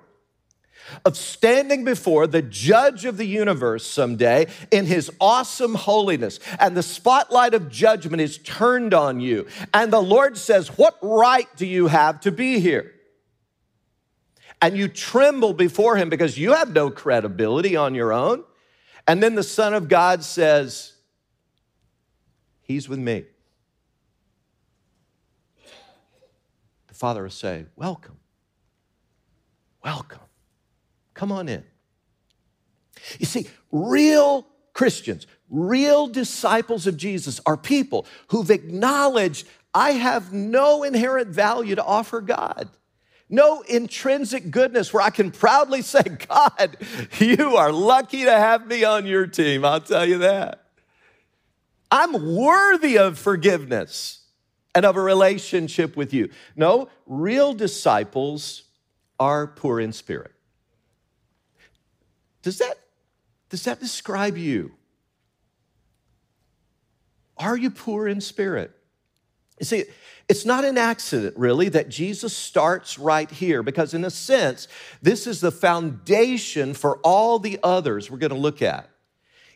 of 1.05 1.17
standing 1.17 1.85
before 1.85 2.27
the 2.27 2.43
judge 2.43 3.05
of 3.05 3.17
the 3.17 3.25
universe 3.25 3.87
someday 3.87 4.49
in 4.73 4.87
his 4.87 5.09
awesome 5.21 5.77
holiness, 5.77 6.41
and 6.59 6.77
the 6.77 6.83
spotlight 6.83 7.55
of 7.55 7.71
judgment 7.71 8.21
is 8.21 8.39
turned 8.39 8.93
on 8.93 9.21
you. 9.21 9.47
And 9.73 9.93
the 9.93 10.03
Lord 10.03 10.37
says, 10.37 10.77
What 10.77 10.99
right 11.01 11.47
do 11.55 11.65
you 11.65 11.87
have 11.87 12.19
to 12.23 12.33
be 12.33 12.59
here? 12.59 12.92
And 14.63 14.77
you 14.77 14.89
tremble 14.89 15.53
before 15.53 15.97
him 15.97 16.09
because 16.09 16.39
you 16.39 16.55
have 16.55 16.73
no 16.73 16.91
credibility 16.91 17.77
on 17.77 17.95
your 17.95 18.13
own. 18.13 18.45
And 19.07 19.23
then 19.23 19.35
the 19.35 19.43
Son 19.43 19.75
of 19.75 19.89
God 19.89 20.23
says, 20.25 20.95
He's 22.63 22.89
with 22.89 23.01
me. 23.01 23.25
The 26.87 26.95
Father 26.95 27.25
will 27.25 27.31
say, 27.31 27.67
Welcome. 27.77 28.17
Welcome. 29.85 30.21
Come 31.13 31.33
on 31.33 31.49
in. 31.49 31.65
You 33.19 33.27
see, 33.27 33.49
real 33.73 34.47
Christians, 34.73 35.27
Real 35.53 36.07
disciples 36.07 36.87
of 36.87 36.97
Jesus 36.97 37.39
are 37.45 37.59
people 37.59 38.07
who've 38.29 38.51
acknowledged, 38.51 39.47
I 39.75 39.91
have 39.91 40.33
no 40.33 40.83
inherent 40.83 41.29
value 41.29 41.75
to 41.75 41.85
offer 41.85 42.23
God 42.23 42.71
no 43.29 43.63
intrinsic 43.63 44.51
goodness 44.51 44.93
where 44.93 45.03
I 45.03 45.11
can 45.11 45.31
proudly 45.31 45.83
say, 45.83 46.03
God, 46.03 46.77
you 47.19 47.57
are 47.57 47.73
lucky 47.73 48.25
to 48.25 48.31
have 48.31 48.67
me 48.67 48.85
on 48.85 49.07
your 49.07 49.27
team. 49.27 49.65
I'll 49.65 49.81
tell 49.81 50.07
you 50.07 50.19
that. 50.19 50.65
I'm 51.91 52.37
worthy 52.37 52.99
of 52.99 53.19
forgiveness 53.19 54.21
and 54.75 54.85
of 54.85 54.97
a 54.97 55.01
relationship 55.01 55.97
with 55.97 56.15
you. 56.15 56.31
No, 56.57 56.89
real 57.07 57.53
disciples 57.53 58.65
are 59.21 59.47
poor 59.47 59.81
in 59.81 59.93
spirit. 59.93 60.33
Does 62.43 62.59
that, 62.59 62.79
does 63.51 63.65
that 63.65 63.79
describe 63.79 64.37
you? 64.37 64.73
Are 67.37 67.57
you 67.57 67.71
poor 67.71 68.09
in 68.09 68.21
spirit? 68.21 68.73
You 69.61 69.67
see, 69.67 69.85
it's 70.33 70.47
not 70.47 70.65
an 70.65 70.79
accident, 70.79 71.37
really, 71.37 71.69
that 71.69 71.91
Jesus 71.91 72.35
starts 72.35 72.99
right 72.99 73.31
here, 73.31 73.63
because 73.63 73.93
in 73.93 74.03
a 74.03 74.09
sense, 74.09 74.67
this 75.03 75.27
is 75.27 75.43
the 75.43 75.53
foundation 75.53 76.73
for 76.73 76.97
all 77.05 77.39
the 77.39 77.61
others 77.63 78.11
we're 78.11 78.17
going 78.17 78.33
to 78.33 78.39
look 78.39 78.63
at. 78.63 78.89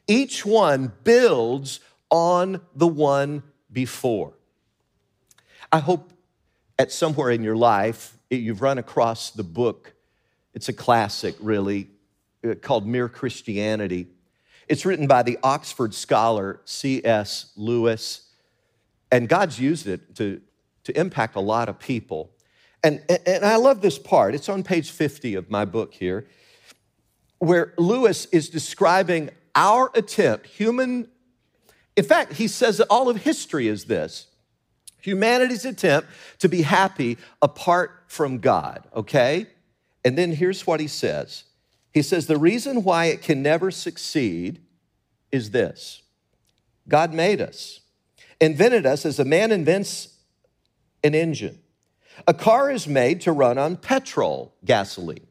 Each 0.06 0.44
one 0.44 0.92
builds 1.02 1.80
on 2.10 2.60
the 2.74 2.86
one 2.86 3.42
before. 3.72 4.34
I 5.72 5.78
hope 5.78 6.12
at 6.78 6.92
somewhere 6.92 7.30
in 7.30 7.42
your 7.42 7.56
life 7.56 8.14
you've 8.28 8.60
run 8.60 8.76
across 8.76 9.30
the 9.30 9.44
book. 9.44 9.94
It's 10.52 10.68
a 10.68 10.74
classic, 10.74 11.36
really, 11.40 11.88
uh, 12.46 12.52
called 12.52 12.86
Mere 12.86 13.08
Christianity. 13.08 14.08
It's 14.68 14.84
written 14.84 15.06
by 15.06 15.22
the 15.22 15.38
Oxford 15.42 15.94
scholar 15.94 16.60
C.S. 16.66 17.50
Lewis, 17.56 18.28
and 19.10 19.26
God's 19.26 19.58
used 19.58 19.86
it 19.86 20.14
to 20.16 20.42
to 20.86 20.98
impact 20.98 21.36
a 21.36 21.40
lot 21.40 21.68
of 21.68 21.78
people. 21.78 22.30
And, 22.82 23.02
and 23.26 23.44
I 23.44 23.56
love 23.56 23.80
this 23.80 23.98
part. 23.98 24.34
It's 24.34 24.48
on 24.48 24.62
page 24.62 24.90
50 24.90 25.34
of 25.34 25.50
my 25.50 25.64
book 25.64 25.92
here, 25.92 26.26
where 27.38 27.74
Lewis 27.76 28.26
is 28.26 28.48
describing 28.48 29.30
our 29.54 29.90
attempt, 29.94 30.46
human, 30.46 31.08
in 31.96 32.04
fact, 32.04 32.34
he 32.34 32.48
says 32.48 32.78
that 32.78 32.86
all 32.88 33.08
of 33.08 33.18
history 33.18 33.68
is 33.68 33.84
this 33.84 34.28
humanity's 35.00 35.64
attempt 35.64 36.08
to 36.40 36.48
be 36.48 36.62
happy 36.62 37.16
apart 37.40 38.02
from 38.08 38.38
God, 38.38 38.88
okay? 38.94 39.46
And 40.04 40.18
then 40.18 40.32
here's 40.32 40.66
what 40.66 40.80
he 40.80 40.88
says 40.88 41.44
He 41.92 42.02
says, 42.02 42.26
the 42.26 42.38
reason 42.38 42.84
why 42.84 43.06
it 43.06 43.22
can 43.22 43.42
never 43.42 43.70
succeed 43.70 44.60
is 45.32 45.50
this 45.50 46.02
God 46.88 47.12
made 47.12 47.40
us, 47.40 47.80
invented 48.40 48.86
us 48.86 49.06
as 49.06 49.18
a 49.18 49.24
man 49.24 49.50
invents 49.50 50.15
an 51.02 51.14
engine. 51.14 51.58
A 52.26 52.34
car 52.34 52.70
is 52.70 52.86
made 52.86 53.20
to 53.22 53.32
run 53.32 53.58
on 53.58 53.76
petrol, 53.76 54.54
gasoline, 54.64 55.26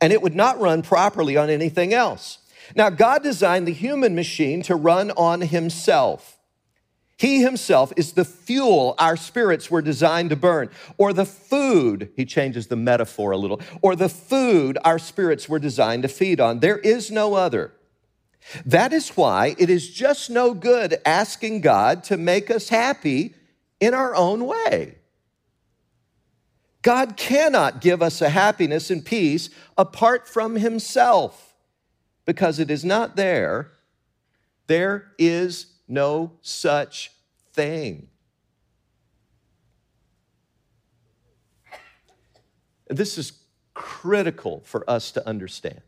and 0.00 0.12
it 0.12 0.20
would 0.20 0.34
not 0.34 0.60
run 0.60 0.82
properly 0.82 1.36
on 1.36 1.48
anything 1.48 1.94
else. 1.94 2.38
Now, 2.76 2.90
God 2.90 3.22
designed 3.22 3.66
the 3.66 3.72
human 3.72 4.14
machine 4.14 4.62
to 4.62 4.74
run 4.74 5.10
on 5.12 5.40
Himself. 5.40 6.38
He 7.16 7.40
Himself 7.40 7.92
is 7.96 8.12
the 8.12 8.24
fuel 8.24 8.94
our 8.98 9.16
spirits 9.16 9.70
were 9.70 9.82
designed 9.82 10.30
to 10.30 10.36
burn, 10.36 10.68
or 10.98 11.12
the 11.12 11.24
food, 11.24 12.10
He 12.16 12.24
changes 12.24 12.66
the 12.66 12.76
metaphor 12.76 13.30
a 13.30 13.38
little, 13.38 13.60
or 13.82 13.96
the 13.96 14.08
food 14.08 14.78
our 14.84 14.98
spirits 14.98 15.48
were 15.48 15.58
designed 15.58 16.02
to 16.02 16.08
feed 16.08 16.40
on. 16.40 16.60
There 16.60 16.78
is 16.78 17.10
no 17.10 17.34
other. 17.34 17.72
That 18.66 18.92
is 18.92 19.10
why 19.10 19.54
it 19.58 19.70
is 19.70 19.88
just 19.90 20.28
no 20.28 20.52
good 20.52 20.98
asking 21.06 21.62
God 21.62 22.04
to 22.04 22.18
make 22.18 22.50
us 22.50 22.68
happy 22.68 23.34
in 23.84 23.92
our 23.92 24.14
own 24.16 24.46
way. 24.46 24.96
God 26.80 27.16
cannot 27.16 27.80
give 27.80 28.02
us 28.02 28.20
a 28.20 28.28
happiness 28.30 28.90
and 28.90 29.04
peace 29.04 29.50
apart 29.76 30.28
from 30.28 30.56
Himself 30.56 31.54
because 32.24 32.58
it 32.58 32.70
is 32.70 32.84
not 32.84 33.16
there. 33.16 33.72
There 34.66 35.12
is 35.18 35.66
no 35.86 36.32
such 36.40 37.12
thing. 37.52 38.08
This 42.88 43.18
is 43.18 43.32
critical 43.74 44.62
for 44.64 44.88
us 44.88 45.10
to 45.12 45.28
understand 45.28 45.80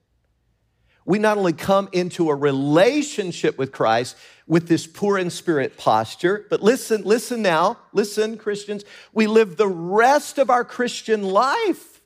we 1.06 1.20
not 1.20 1.38
only 1.38 1.52
come 1.52 1.88
into 1.92 2.28
a 2.28 2.34
relationship 2.34 3.56
with 3.56 3.70
Christ 3.72 4.16
with 4.48 4.66
this 4.68 4.86
poor 4.86 5.18
in 5.18 5.30
spirit 5.30 5.76
posture, 5.78 6.46
but 6.50 6.62
listen, 6.62 7.04
listen 7.04 7.40
now, 7.42 7.78
listen, 7.92 8.36
Christians, 8.36 8.84
we 9.12 9.28
live 9.28 9.56
the 9.56 9.68
rest 9.68 10.36
of 10.38 10.50
our 10.50 10.64
Christian 10.64 11.22
life 11.22 12.00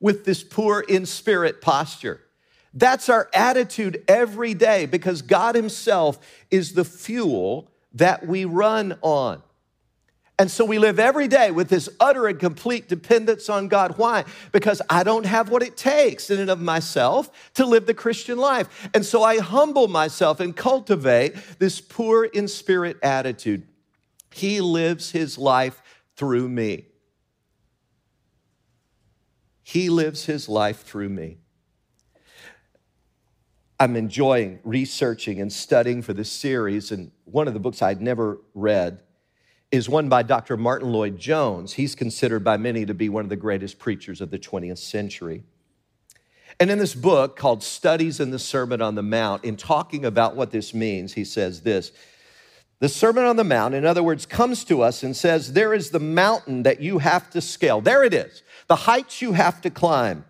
with 0.00 0.26
this 0.26 0.44
poor 0.44 0.80
in 0.80 1.06
spirit 1.06 1.62
posture. 1.62 2.20
That's 2.74 3.08
our 3.08 3.30
attitude 3.32 4.04
every 4.06 4.52
day 4.52 4.84
because 4.84 5.22
God 5.22 5.54
Himself 5.54 6.18
is 6.50 6.74
the 6.74 6.84
fuel 6.84 7.70
that 7.94 8.26
we 8.26 8.44
run 8.44 8.98
on. 9.00 9.42
And 10.36 10.50
so 10.50 10.64
we 10.64 10.80
live 10.80 10.98
every 10.98 11.28
day 11.28 11.52
with 11.52 11.68
this 11.68 11.88
utter 12.00 12.26
and 12.26 12.40
complete 12.40 12.88
dependence 12.88 13.48
on 13.48 13.68
God. 13.68 13.98
Why? 13.98 14.24
Because 14.50 14.82
I 14.90 15.04
don't 15.04 15.26
have 15.26 15.48
what 15.48 15.62
it 15.62 15.76
takes 15.76 16.28
in 16.28 16.40
and 16.40 16.50
of 16.50 16.60
myself 16.60 17.30
to 17.54 17.64
live 17.64 17.86
the 17.86 17.94
Christian 17.94 18.36
life. 18.36 18.88
And 18.94 19.06
so 19.06 19.22
I 19.22 19.38
humble 19.38 19.86
myself 19.86 20.40
and 20.40 20.56
cultivate 20.56 21.36
this 21.60 21.80
poor 21.80 22.24
in 22.24 22.48
spirit 22.48 22.98
attitude. 23.00 23.68
He 24.32 24.60
lives 24.60 25.12
his 25.12 25.38
life 25.38 25.80
through 26.16 26.48
me. 26.48 26.86
He 29.62 29.88
lives 29.88 30.24
his 30.26 30.48
life 30.48 30.82
through 30.82 31.10
me. 31.10 31.38
I'm 33.78 33.94
enjoying 33.94 34.58
researching 34.64 35.40
and 35.40 35.52
studying 35.52 36.02
for 36.02 36.12
this 36.12 36.30
series, 36.30 36.90
and 36.90 37.12
one 37.24 37.48
of 37.48 37.54
the 37.54 37.60
books 37.60 37.82
I'd 37.82 38.00
never 38.00 38.40
read 38.54 39.00
is 39.74 39.88
one 39.88 40.08
by 40.08 40.22
Dr. 40.22 40.56
Martyn 40.56 40.92
Lloyd-Jones. 40.92 41.72
He's 41.72 41.96
considered 41.96 42.44
by 42.44 42.56
many 42.56 42.86
to 42.86 42.94
be 42.94 43.08
one 43.08 43.24
of 43.24 43.28
the 43.28 43.34
greatest 43.34 43.80
preachers 43.80 44.20
of 44.20 44.30
the 44.30 44.38
20th 44.38 44.78
century. 44.78 45.42
And 46.60 46.70
in 46.70 46.78
this 46.78 46.94
book 46.94 47.34
called 47.34 47.64
Studies 47.64 48.20
in 48.20 48.30
the 48.30 48.38
Sermon 48.38 48.80
on 48.80 48.94
the 48.94 49.02
Mount, 49.02 49.44
in 49.44 49.56
talking 49.56 50.04
about 50.04 50.36
what 50.36 50.52
this 50.52 50.72
means, 50.72 51.14
he 51.14 51.24
says 51.24 51.62
this 51.62 51.90
The 52.78 52.88
Sermon 52.88 53.24
on 53.24 53.34
the 53.34 53.42
Mount, 53.42 53.74
in 53.74 53.84
other 53.84 54.04
words, 54.04 54.26
comes 54.26 54.62
to 54.66 54.80
us 54.80 55.02
and 55.02 55.16
says, 55.16 55.54
There 55.54 55.74
is 55.74 55.90
the 55.90 55.98
mountain 55.98 56.62
that 56.62 56.80
you 56.80 56.98
have 56.98 57.28
to 57.30 57.40
scale. 57.40 57.80
There 57.80 58.04
it 58.04 58.14
is, 58.14 58.44
the 58.68 58.76
heights 58.76 59.20
you 59.20 59.32
have 59.32 59.60
to 59.62 59.70
climb. 59.70 60.24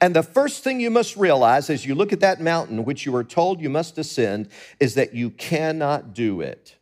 And 0.00 0.16
the 0.16 0.24
first 0.24 0.64
thing 0.64 0.80
you 0.80 0.90
must 0.90 1.16
realize 1.16 1.70
as 1.70 1.86
you 1.86 1.94
look 1.94 2.12
at 2.12 2.20
that 2.20 2.40
mountain, 2.40 2.84
which 2.84 3.06
you 3.06 3.14
are 3.14 3.24
told 3.24 3.60
you 3.60 3.70
must 3.70 3.96
ascend, 3.98 4.48
is 4.80 4.94
that 4.94 5.14
you 5.14 5.30
cannot 5.30 6.12
do 6.12 6.40
it 6.40 6.76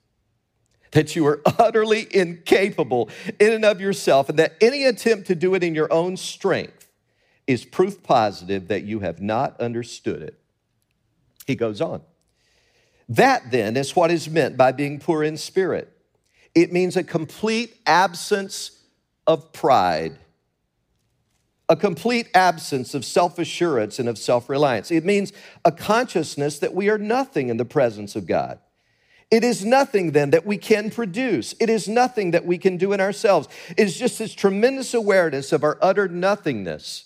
that 0.92 1.16
you 1.16 1.27
are 1.27 1.40
utterly 1.59 2.07
incapable 2.11 3.11
in 3.38 3.53
and 3.53 3.64
of 3.64 3.81
yourself, 3.81 4.29
and 4.29 4.38
that 4.38 4.55
any 4.61 4.85
attempt 4.85 5.27
to 5.29 5.35
do 5.35 5.55
it 5.55 5.62
in 5.62 5.74
your 5.74 5.92
own 5.92 6.16
strength 6.16 6.88
is 7.46 7.64
proof 7.64 8.03
positive 8.03 8.68
that 8.68 8.85
you 8.85 9.01
have 9.01 9.20
not 9.20 9.59
understood 9.61 10.22
it. 10.22 10.38
He 11.46 11.57
goes 11.57 11.81
on. 11.81 12.03
That 13.09 13.51
then 13.51 13.77
is 13.77 13.96
what 13.96 14.11
is 14.11 14.29
meant 14.29 14.57
by 14.57 14.72
being 14.72 15.01
poor 15.01 15.24
in 15.24 15.38
spirit. 15.38 15.90
It 16.55 16.72
means 16.72 16.96
a 16.96 17.03
complete 17.03 17.77
absence 17.87 18.83
of 19.27 19.53
pride, 19.53 20.18
a 21.68 21.77
complete 21.77 22.29
absence 22.35 22.94
of 22.94 23.05
self 23.05 23.38
assurance 23.38 23.98
and 23.98 24.09
of 24.09 24.18
self 24.18 24.48
reliance. 24.48 24.90
It 24.90 25.05
means 25.05 25.33
a 25.64 25.72
consciousness 25.72 26.59
that 26.59 26.74
we 26.74 26.90
are 26.90 26.98
nothing 26.98 27.48
in 27.48 27.57
the 27.57 27.64
presence 27.64 28.14
of 28.14 28.27
God. 28.27 28.59
It 29.31 29.45
is 29.45 29.64
nothing 29.64 30.12
then 30.12 30.31
that 30.31 30.47
we 30.47 30.57
can 30.57 30.91
produce. 30.91 31.55
It 31.61 31.69
is 31.69 31.87
nothing 31.87 32.31
that 32.31 32.47
we 32.47 32.57
can 32.57 32.79
do 32.79 32.93
in 32.93 33.01
ourselves. 33.01 33.49
It 33.77 33.87
is 33.87 33.99
just 33.99 34.19
this 34.19 34.35
tremendous 34.35 34.95
awareness 34.95 35.53
of 35.53 35.62
our 35.62 35.79
utter 35.83 36.09
nothingness 36.09 37.05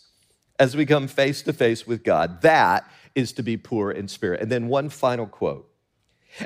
as 0.58 0.76
we 0.76 0.86
come 0.86 1.08
face 1.08 1.42
to 1.42 1.52
face 1.52 1.86
with 1.86 2.04
God. 2.04 2.42
That 2.42 2.88
is 3.16 3.32
to 3.32 3.42
be 3.42 3.56
poor 3.56 3.90
in 3.90 4.06
spirit. 4.06 4.40
And 4.40 4.52
then 4.52 4.68
one 4.68 4.88
final 4.88 5.26
quote. 5.26 5.68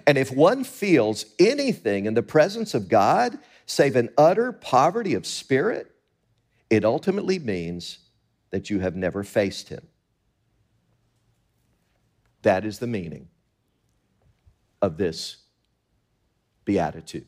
And 0.06 0.16
if 0.16 0.32
one 0.32 0.64
feels 0.64 1.26
anything 1.38 2.06
in 2.06 2.14
the 2.14 2.22
presence 2.22 2.74
of 2.74 2.88
God, 2.88 3.38
save 3.66 3.96
an 3.96 4.08
utter 4.16 4.52
poverty 4.52 5.14
of 5.14 5.26
spirit, 5.26 5.92
it 6.70 6.84
ultimately 6.84 7.38
means 7.38 7.98
that 8.50 8.70
you 8.70 8.80
have 8.80 8.96
never 8.96 9.22
faced 9.22 9.68
Him. 9.68 9.86
That 12.42 12.64
is 12.64 12.78
the 12.78 12.86
meaning 12.86 13.28
of 14.80 14.96
this 14.96 15.36
beatitude. 16.66 17.24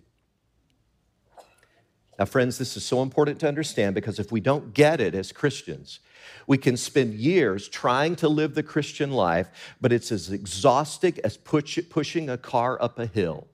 Now, 2.18 2.24
friends, 2.24 2.58
this 2.58 2.76
is 2.76 2.84
so 2.84 3.00
important 3.00 3.38
to 3.40 3.48
understand 3.48 3.94
because 3.94 4.18
if 4.18 4.32
we 4.32 4.40
don't 4.40 4.74
get 4.74 5.00
it 5.00 5.14
as 5.14 5.30
Christians, 5.30 6.00
we 6.48 6.58
can 6.58 6.76
spend 6.76 7.14
years 7.14 7.68
trying 7.68 8.16
to 8.16 8.28
live 8.28 8.54
the 8.54 8.62
Christian 8.62 9.12
life, 9.12 9.48
but 9.80 9.92
it's 9.92 10.10
as 10.10 10.30
exhausting 10.30 11.14
as 11.22 11.36
push, 11.36 11.78
pushing 11.88 12.28
a 12.28 12.36
car 12.36 12.76
up 12.82 12.98
a 12.98 13.06
hill. 13.06 13.46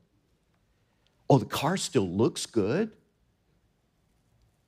Oh, 1.29 1.39
the 1.39 1.45
car 1.45 1.77
still 1.77 2.09
looks 2.09 2.47
good, 2.47 2.91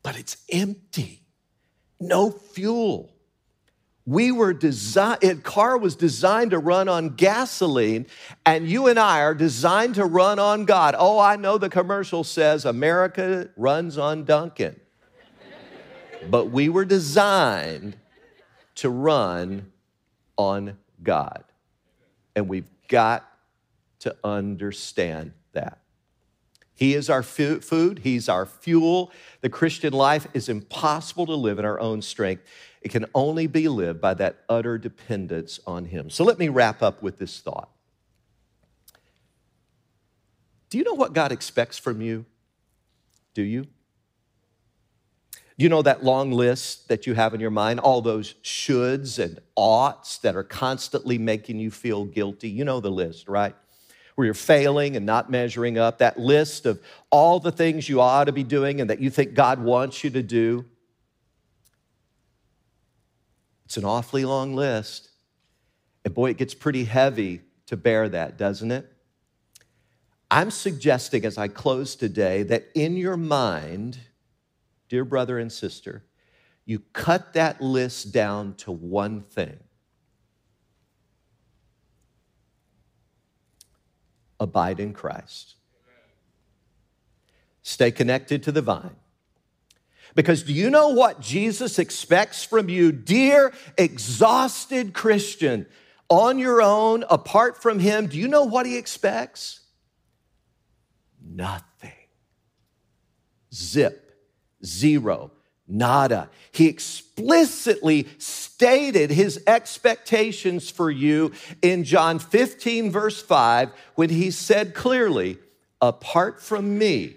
but 0.03 0.19
it's 0.19 0.37
empty. 0.51 1.23
No 1.99 2.31
fuel. 2.31 3.16
We 4.07 4.31
were 4.31 4.53
designed, 4.53 5.25
a 5.25 5.35
car 5.35 5.77
was 5.77 5.97
designed 5.97 6.53
to 6.53 6.61
run 6.61 6.89
on 6.89 7.17
gasoline, 7.17 8.07
and 8.45 8.69
you 8.69 8.87
and 8.87 9.01
I 9.01 9.23
are 9.23 9.35
designed 9.35 9.97
to 9.97 10.05
run 10.05 10.39
on 10.39 10.65
God. 10.65 10.95
Oh, 10.97 11.19
I 11.19 11.35
know 11.35 11.59
the 11.59 11.69
commercial 11.69 12.23
says 12.23 12.65
America 12.65 13.51
runs 13.57 13.99
on 13.99 14.25
Dunkin', 14.25 14.79
but 16.31 16.47
we 16.47 16.69
were 16.69 16.85
designed 16.85 17.97
to 18.77 18.91
run 18.91 19.73
on 20.39 20.79
God. 21.03 21.43
And 22.37 22.49
we've 22.49 22.71
got 22.87 23.29
to 24.01 24.17
understand 24.23 25.33
that. 25.53 25.81
He 26.77 26.95
is 26.95 27.09
our 27.09 27.23
food, 27.23 28.01
He's 28.03 28.29
our 28.29 28.47
fuel. 28.47 29.11
The 29.41 29.49
Christian 29.49 29.95
life 29.95 30.29
is 30.35 30.49
impossible 30.49 31.27
to 31.27 31.35
live 31.35 31.59
in 31.59 31.65
our 31.65 31.81
own 31.81 32.03
strength. 32.03 32.45
It 32.83 32.91
can 32.91 33.07
only 33.15 33.47
be 33.47 33.67
lived 33.67 34.01
by 34.01 34.15
that 34.15 34.45
utter 34.49 34.77
dependence 34.77 35.59
on 35.67 35.87
Him. 35.87 36.11
So 36.11 36.23
let 36.23 36.39
me 36.39 36.49
wrap 36.49 36.83
up 36.83 37.03
with 37.03 37.19
this 37.19 37.41
thought. 37.41 37.71
Do 40.69 40.79
you 40.79 40.85
know 40.85 40.95
what 40.95 41.15
God 41.15 41.33
expects 41.33 41.79
from 41.79 42.03
you? 42.03 42.27
Do 43.33 43.43
you? 43.43 43.67
You 45.57 45.71
know 45.71 45.81
that 45.81 46.05
long 46.05 46.33
list 46.33 46.89
that 46.89 47.07
you 47.07 47.15
have 47.15 47.33
in 47.33 47.41
your 47.41 47.51
mind, 47.51 47.81
all 47.81 48.03
those 48.03 48.35
shoulds 48.43 49.19
and 49.19 49.41
oughts 49.57 50.19
that 50.19 50.37
are 50.37 50.45
constantly 50.45 51.17
making 51.17 51.59
you 51.59 51.71
feel 51.71 52.05
guilty. 52.05 52.51
You 52.51 52.67
know 52.67 52.81
the 52.81 52.91
list, 52.91 53.27
right? 53.27 53.57
Where 54.17 54.25
you're 54.25 54.35
failing 54.35 54.97
and 54.97 55.07
not 55.07 55.31
measuring 55.31 55.79
up, 55.79 55.99
that 55.99 56.19
list 56.19 56.67
of 56.67 56.83
all 57.11 57.39
the 57.39 57.53
things 57.53 57.89
you 57.89 58.01
ought 58.01 58.25
to 58.25 58.33
be 58.33 58.43
doing 58.43 58.81
and 58.81 58.91
that 58.91 59.01
you 59.01 59.11
think 59.11 59.35
God 59.35 59.61
wants 59.61 60.03
you 60.03 60.11
to 60.11 60.23
do. 60.23 60.65
It's 63.67 63.77
an 63.77 63.85
awfully 63.85 64.25
long 64.25 64.55
list. 64.55 65.11
And 66.05 66.15
boy, 66.15 66.31
it 66.31 66.39
gets 66.39 66.55
pretty 66.55 66.85
heavy 66.85 67.43
to 67.67 67.77
bear 67.77 68.09
that, 68.09 68.39
doesn't 68.39 68.71
it? 68.71 68.91
I'm 70.31 70.51
suggesting 70.51 71.25
as 71.25 71.39
I 71.39 71.49
close 71.49 71.95
today 71.95 72.43
that 72.45 72.69
in 72.75 72.97
your 72.97 73.17
mind, 73.17 73.99
dear 74.89 75.05
brother 75.05 75.39
and 75.39 75.53
sister, 75.53 76.05
you 76.65 76.81
cut 76.93 77.35
that 77.35 77.61
list 77.61 78.13
down 78.13 78.55
to 78.55 78.73
one 78.73 79.23
thing 79.23 79.59
abide 84.39 84.81
in 84.81 84.93
Christ. 84.93 85.55
Stay 87.63 87.91
connected 87.91 88.43
to 88.45 88.53
the 88.53 88.63
vine. 88.63 88.97
Because 90.15 90.43
do 90.43 90.53
you 90.53 90.71
know 90.71 90.89
what 90.89 91.21
Jesus 91.21 91.79
expects 91.79 92.45
from 92.45 92.69
you, 92.69 92.93
dear 92.93 93.53
exhausted 93.77 94.95
Christian, 94.95 95.67
on 96.09 96.39
your 96.39 96.63
own, 96.63 97.05
apart 97.11 97.61
from 97.61 97.79
Him? 97.79 98.07
Do 98.07 98.17
you 98.17 98.29
know 98.29 98.45
what 98.45 98.67
He 98.67 98.77
expects? 98.77 99.61
Nothing. 101.21 101.93
Zip 103.53 104.07
Zero. 104.65 105.33
Nada. 105.69 106.31
He 106.53 106.69
explicitly 106.69 108.07
stated 108.19 109.11
his 109.11 109.43
expectations 109.47 110.71
for 110.71 110.91
you 110.91 111.33
in 111.63 111.85
John 111.85 112.19
15, 112.19 112.91
verse 112.91 113.21
5, 113.21 113.71
when 113.95 114.11
he 114.11 114.31
said 114.31 114.75
clearly, 114.75 115.39
Apart 115.81 116.41
from 116.41 116.79
me, 116.79 117.17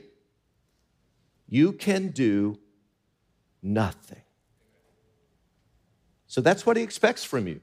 you 1.47 1.71
can 1.71 2.09
do 2.09 2.59
nothing. 3.63 4.21
So 6.27 6.41
that's 6.41 6.65
what 6.65 6.75
he 6.75 6.83
expects 6.83 7.23
from 7.23 7.47
you. 7.47 7.61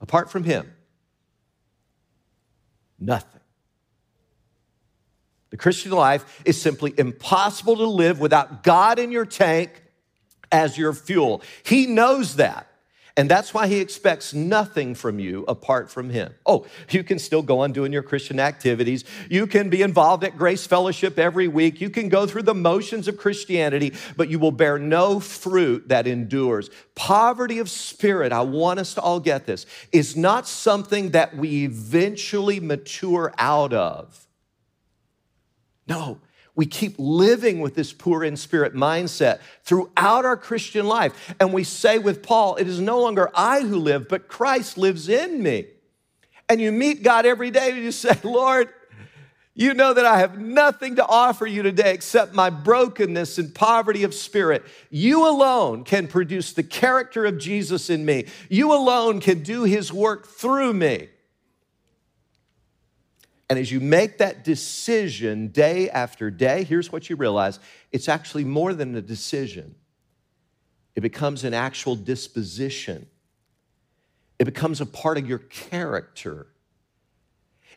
Apart 0.00 0.30
from 0.30 0.44
him, 0.44 0.72
nothing. 2.98 3.40
The 5.50 5.56
Christian 5.56 5.92
life 5.92 6.42
is 6.44 6.60
simply 6.60 6.94
impossible 6.96 7.76
to 7.76 7.86
live 7.86 8.20
without 8.20 8.62
God 8.62 8.98
in 8.98 9.10
your 9.10 9.26
tank 9.26 9.82
as 10.52 10.78
your 10.78 10.92
fuel. 10.92 11.42
He 11.64 11.86
knows 11.86 12.36
that. 12.36 12.66
And 13.18 13.30
that's 13.30 13.54
why 13.54 13.66
he 13.66 13.80
expects 13.80 14.34
nothing 14.34 14.94
from 14.94 15.18
you 15.18 15.46
apart 15.48 15.90
from 15.90 16.10
him. 16.10 16.34
Oh, 16.44 16.66
you 16.90 17.02
can 17.02 17.18
still 17.18 17.40
go 17.40 17.60
on 17.60 17.72
doing 17.72 17.90
your 17.90 18.02
Christian 18.02 18.38
activities. 18.38 19.04
You 19.30 19.46
can 19.46 19.70
be 19.70 19.80
involved 19.80 20.22
at 20.22 20.36
Grace 20.36 20.66
Fellowship 20.66 21.18
every 21.18 21.48
week. 21.48 21.80
You 21.80 21.88
can 21.88 22.10
go 22.10 22.26
through 22.26 22.42
the 22.42 22.54
motions 22.54 23.08
of 23.08 23.16
Christianity, 23.16 23.94
but 24.18 24.28
you 24.28 24.38
will 24.38 24.52
bear 24.52 24.78
no 24.78 25.18
fruit 25.18 25.88
that 25.88 26.06
endures. 26.06 26.68
Poverty 26.94 27.58
of 27.58 27.70
spirit, 27.70 28.32
I 28.32 28.42
want 28.42 28.80
us 28.80 28.92
to 28.94 29.00
all 29.00 29.18
get 29.18 29.46
this, 29.46 29.64
is 29.92 30.14
not 30.14 30.46
something 30.46 31.12
that 31.12 31.34
we 31.34 31.64
eventually 31.64 32.60
mature 32.60 33.32
out 33.38 33.72
of. 33.72 34.26
No, 35.88 36.18
we 36.56 36.64
keep 36.66 36.94
living 36.98 37.60
with 37.60 37.74
this 37.74 37.92
poor 37.92 38.24
in 38.24 38.36
spirit 38.36 38.74
mindset 38.74 39.40
throughout 39.62 40.24
our 40.24 40.38
Christian 40.38 40.86
life. 40.86 41.34
And 41.38 41.52
we 41.52 41.62
say 41.62 41.98
with 41.98 42.22
Paul, 42.22 42.56
it 42.56 42.66
is 42.66 42.80
no 42.80 43.00
longer 43.00 43.30
I 43.34 43.60
who 43.60 43.78
live, 43.78 44.08
but 44.08 44.26
Christ 44.26 44.78
lives 44.78 45.08
in 45.08 45.42
me. 45.42 45.66
And 46.48 46.60
you 46.60 46.72
meet 46.72 47.02
God 47.02 47.26
every 47.26 47.50
day 47.50 47.72
and 47.72 47.84
you 47.84 47.92
say, 47.92 48.18
Lord, 48.24 48.70
you 49.54 49.74
know 49.74 49.92
that 49.92 50.04
I 50.04 50.18
have 50.18 50.38
nothing 50.38 50.96
to 50.96 51.06
offer 51.06 51.46
you 51.46 51.62
today 51.62 51.92
except 51.92 52.34
my 52.34 52.50
brokenness 52.50 53.38
and 53.38 53.54
poverty 53.54 54.04
of 54.04 54.14
spirit. 54.14 54.64
You 54.90 55.28
alone 55.28 55.84
can 55.84 56.08
produce 56.08 56.52
the 56.52 56.62
character 56.62 57.24
of 57.24 57.38
Jesus 57.38 57.90
in 57.90 58.04
me. 58.04 58.26
You 58.48 58.72
alone 58.72 59.20
can 59.20 59.42
do 59.42 59.64
his 59.64 59.92
work 59.92 60.26
through 60.26 60.74
me. 60.74 61.08
And 63.48 63.58
as 63.58 63.70
you 63.70 63.78
make 63.78 64.18
that 64.18 64.42
decision 64.42 65.48
day 65.48 65.88
after 65.88 66.30
day, 66.30 66.64
here's 66.64 66.90
what 66.90 67.08
you 67.08 67.16
realize 67.16 67.60
it's 67.92 68.08
actually 68.08 68.44
more 68.44 68.74
than 68.74 68.94
a 68.96 69.02
decision, 69.02 69.74
it 70.94 71.00
becomes 71.00 71.44
an 71.44 71.54
actual 71.54 71.94
disposition, 71.94 73.06
it 74.38 74.44
becomes 74.44 74.80
a 74.80 74.86
part 74.86 75.18
of 75.18 75.28
your 75.28 75.38
character, 75.38 76.48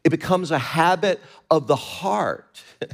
it 0.04 0.10
becomes 0.10 0.52
a 0.52 0.60
habit 0.60 1.22
of 1.52 1.68
the 1.68 1.76
heart. 1.76 2.64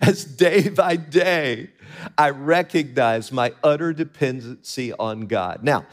As 0.00 0.24
day 0.24 0.70
by 0.70 0.96
day, 0.96 1.68
I 2.16 2.30
recognize 2.30 3.30
my 3.30 3.52
utter 3.62 3.92
dependency 3.92 4.94
on 4.94 5.26
God. 5.26 5.62
Now, 5.62 5.84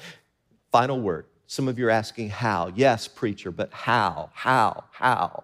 final 0.71 1.01
word. 1.01 1.25
Some 1.47 1.67
of 1.67 1.77
you 1.77 1.87
are 1.87 1.91
asking 1.91 2.29
how. 2.29 2.71
Yes, 2.73 3.09
preacher, 3.09 3.51
but 3.51 3.73
how? 3.73 4.29
How? 4.33 4.85
How? 4.91 5.43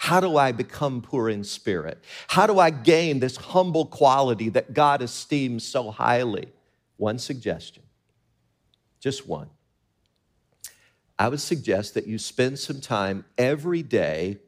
How 0.00 0.18
do 0.18 0.38
I 0.38 0.52
become 0.52 1.02
poor 1.02 1.28
in 1.28 1.44
spirit? 1.44 2.02
How 2.28 2.46
do 2.46 2.58
I 2.58 2.70
gain 2.70 3.20
this 3.20 3.36
humble 3.36 3.84
quality 3.84 4.48
that 4.48 4.72
God 4.72 5.02
esteems 5.02 5.62
so 5.62 5.90
highly? 5.90 6.48
One 6.96 7.18
suggestion, 7.18 7.82
just 8.98 9.28
one. 9.28 9.50
I 11.18 11.28
would 11.28 11.42
suggest 11.42 11.92
that 11.92 12.06
you 12.06 12.16
spend 12.16 12.58
some 12.58 12.80
time 12.80 13.26
every 13.36 13.82
day 13.82 14.38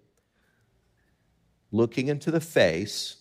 looking 1.71 2.09
into 2.09 2.31
the 2.31 2.41
face 2.41 3.17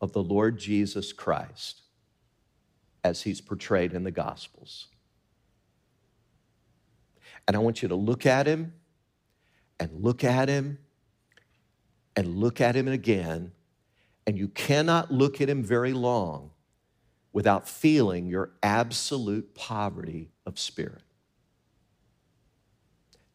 of 0.00 0.12
the 0.12 0.22
Lord 0.22 0.60
Jesus 0.60 1.12
Christ 1.12 1.82
as 3.02 3.22
he's 3.22 3.40
portrayed 3.40 3.94
in 3.94 4.04
the 4.04 4.12
Gospels. 4.12 4.86
And 7.48 7.56
I 7.56 7.58
want 7.58 7.82
you 7.82 7.88
to 7.88 7.96
look 7.96 8.26
at 8.26 8.46
him 8.46 8.74
and 9.80 10.02
look 10.02 10.24
at 10.24 10.48
him 10.48 10.78
and 12.16 12.36
look 12.36 12.60
at 12.60 12.74
him 12.74 12.88
again, 12.88 13.52
and 14.26 14.36
you 14.36 14.48
cannot 14.48 15.12
look 15.12 15.40
at 15.40 15.48
him 15.48 15.62
very 15.62 15.92
long 15.92 16.50
without 17.32 17.68
feeling 17.68 18.26
your 18.26 18.50
absolute 18.62 19.54
poverty 19.54 20.30
of 20.44 20.58
spirit. 20.58 21.02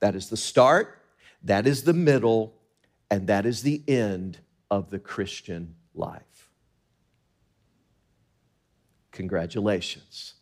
That 0.01 0.15
is 0.15 0.29
the 0.29 0.37
start, 0.37 1.01
that 1.43 1.65
is 1.65 1.83
the 1.83 1.93
middle, 1.93 2.53
and 3.09 3.27
that 3.27 3.45
is 3.45 3.61
the 3.61 3.81
end 3.87 4.39
of 4.69 4.89
the 4.89 4.99
Christian 4.99 5.75
life. 5.93 6.49
Congratulations. 9.11 10.33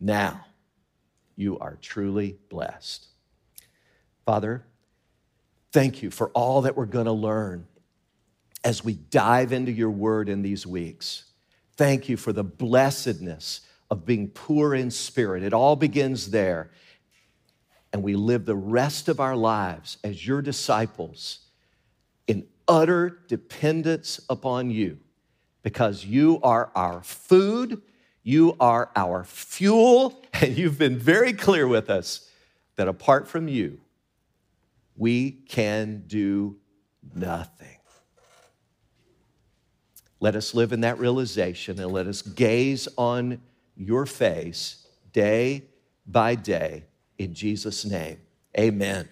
Now 0.00 0.46
you 1.36 1.58
are 1.58 1.78
truly 1.80 2.38
blessed. 2.48 3.06
Father, 4.26 4.64
Thank 5.72 6.02
you 6.02 6.10
for 6.10 6.30
all 6.30 6.62
that 6.62 6.76
we're 6.76 6.86
going 6.86 7.06
to 7.06 7.12
learn 7.12 7.66
as 8.64 8.84
we 8.84 8.94
dive 8.94 9.52
into 9.52 9.72
your 9.72 9.90
word 9.90 10.28
in 10.28 10.42
these 10.42 10.66
weeks. 10.66 11.24
Thank 11.76 12.08
you 12.08 12.16
for 12.16 12.32
the 12.32 12.44
blessedness 12.44 13.60
of 13.90 14.04
being 14.04 14.28
poor 14.28 14.74
in 14.74 14.90
spirit. 14.90 15.42
It 15.42 15.52
all 15.52 15.76
begins 15.76 16.30
there. 16.30 16.70
And 17.92 18.02
we 18.02 18.16
live 18.16 18.44
the 18.44 18.56
rest 18.56 19.08
of 19.08 19.20
our 19.20 19.36
lives 19.36 19.98
as 20.04 20.26
your 20.26 20.42
disciples 20.42 21.40
in 22.26 22.46
utter 22.66 23.20
dependence 23.28 24.20
upon 24.28 24.70
you 24.70 24.98
because 25.62 26.04
you 26.04 26.38
are 26.42 26.70
our 26.74 27.02
food, 27.02 27.80
you 28.22 28.56
are 28.60 28.90
our 28.94 29.24
fuel, 29.24 30.22
and 30.34 30.56
you've 30.56 30.78
been 30.78 30.98
very 30.98 31.32
clear 31.32 31.66
with 31.66 31.88
us 31.88 32.30
that 32.76 32.88
apart 32.88 33.26
from 33.26 33.48
you, 33.48 33.80
we 34.98 35.30
can 35.30 36.04
do 36.06 36.58
nothing. 37.14 37.78
Let 40.20 40.34
us 40.34 40.52
live 40.52 40.72
in 40.72 40.80
that 40.80 40.98
realization 40.98 41.78
and 41.78 41.92
let 41.92 42.08
us 42.08 42.22
gaze 42.22 42.88
on 42.98 43.40
your 43.76 44.04
face 44.04 44.86
day 45.12 45.64
by 46.04 46.34
day 46.34 46.84
in 47.18 47.34
Jesus' 47.34 47.84
name. 47.84 48.18
Amen. 48.58 49.08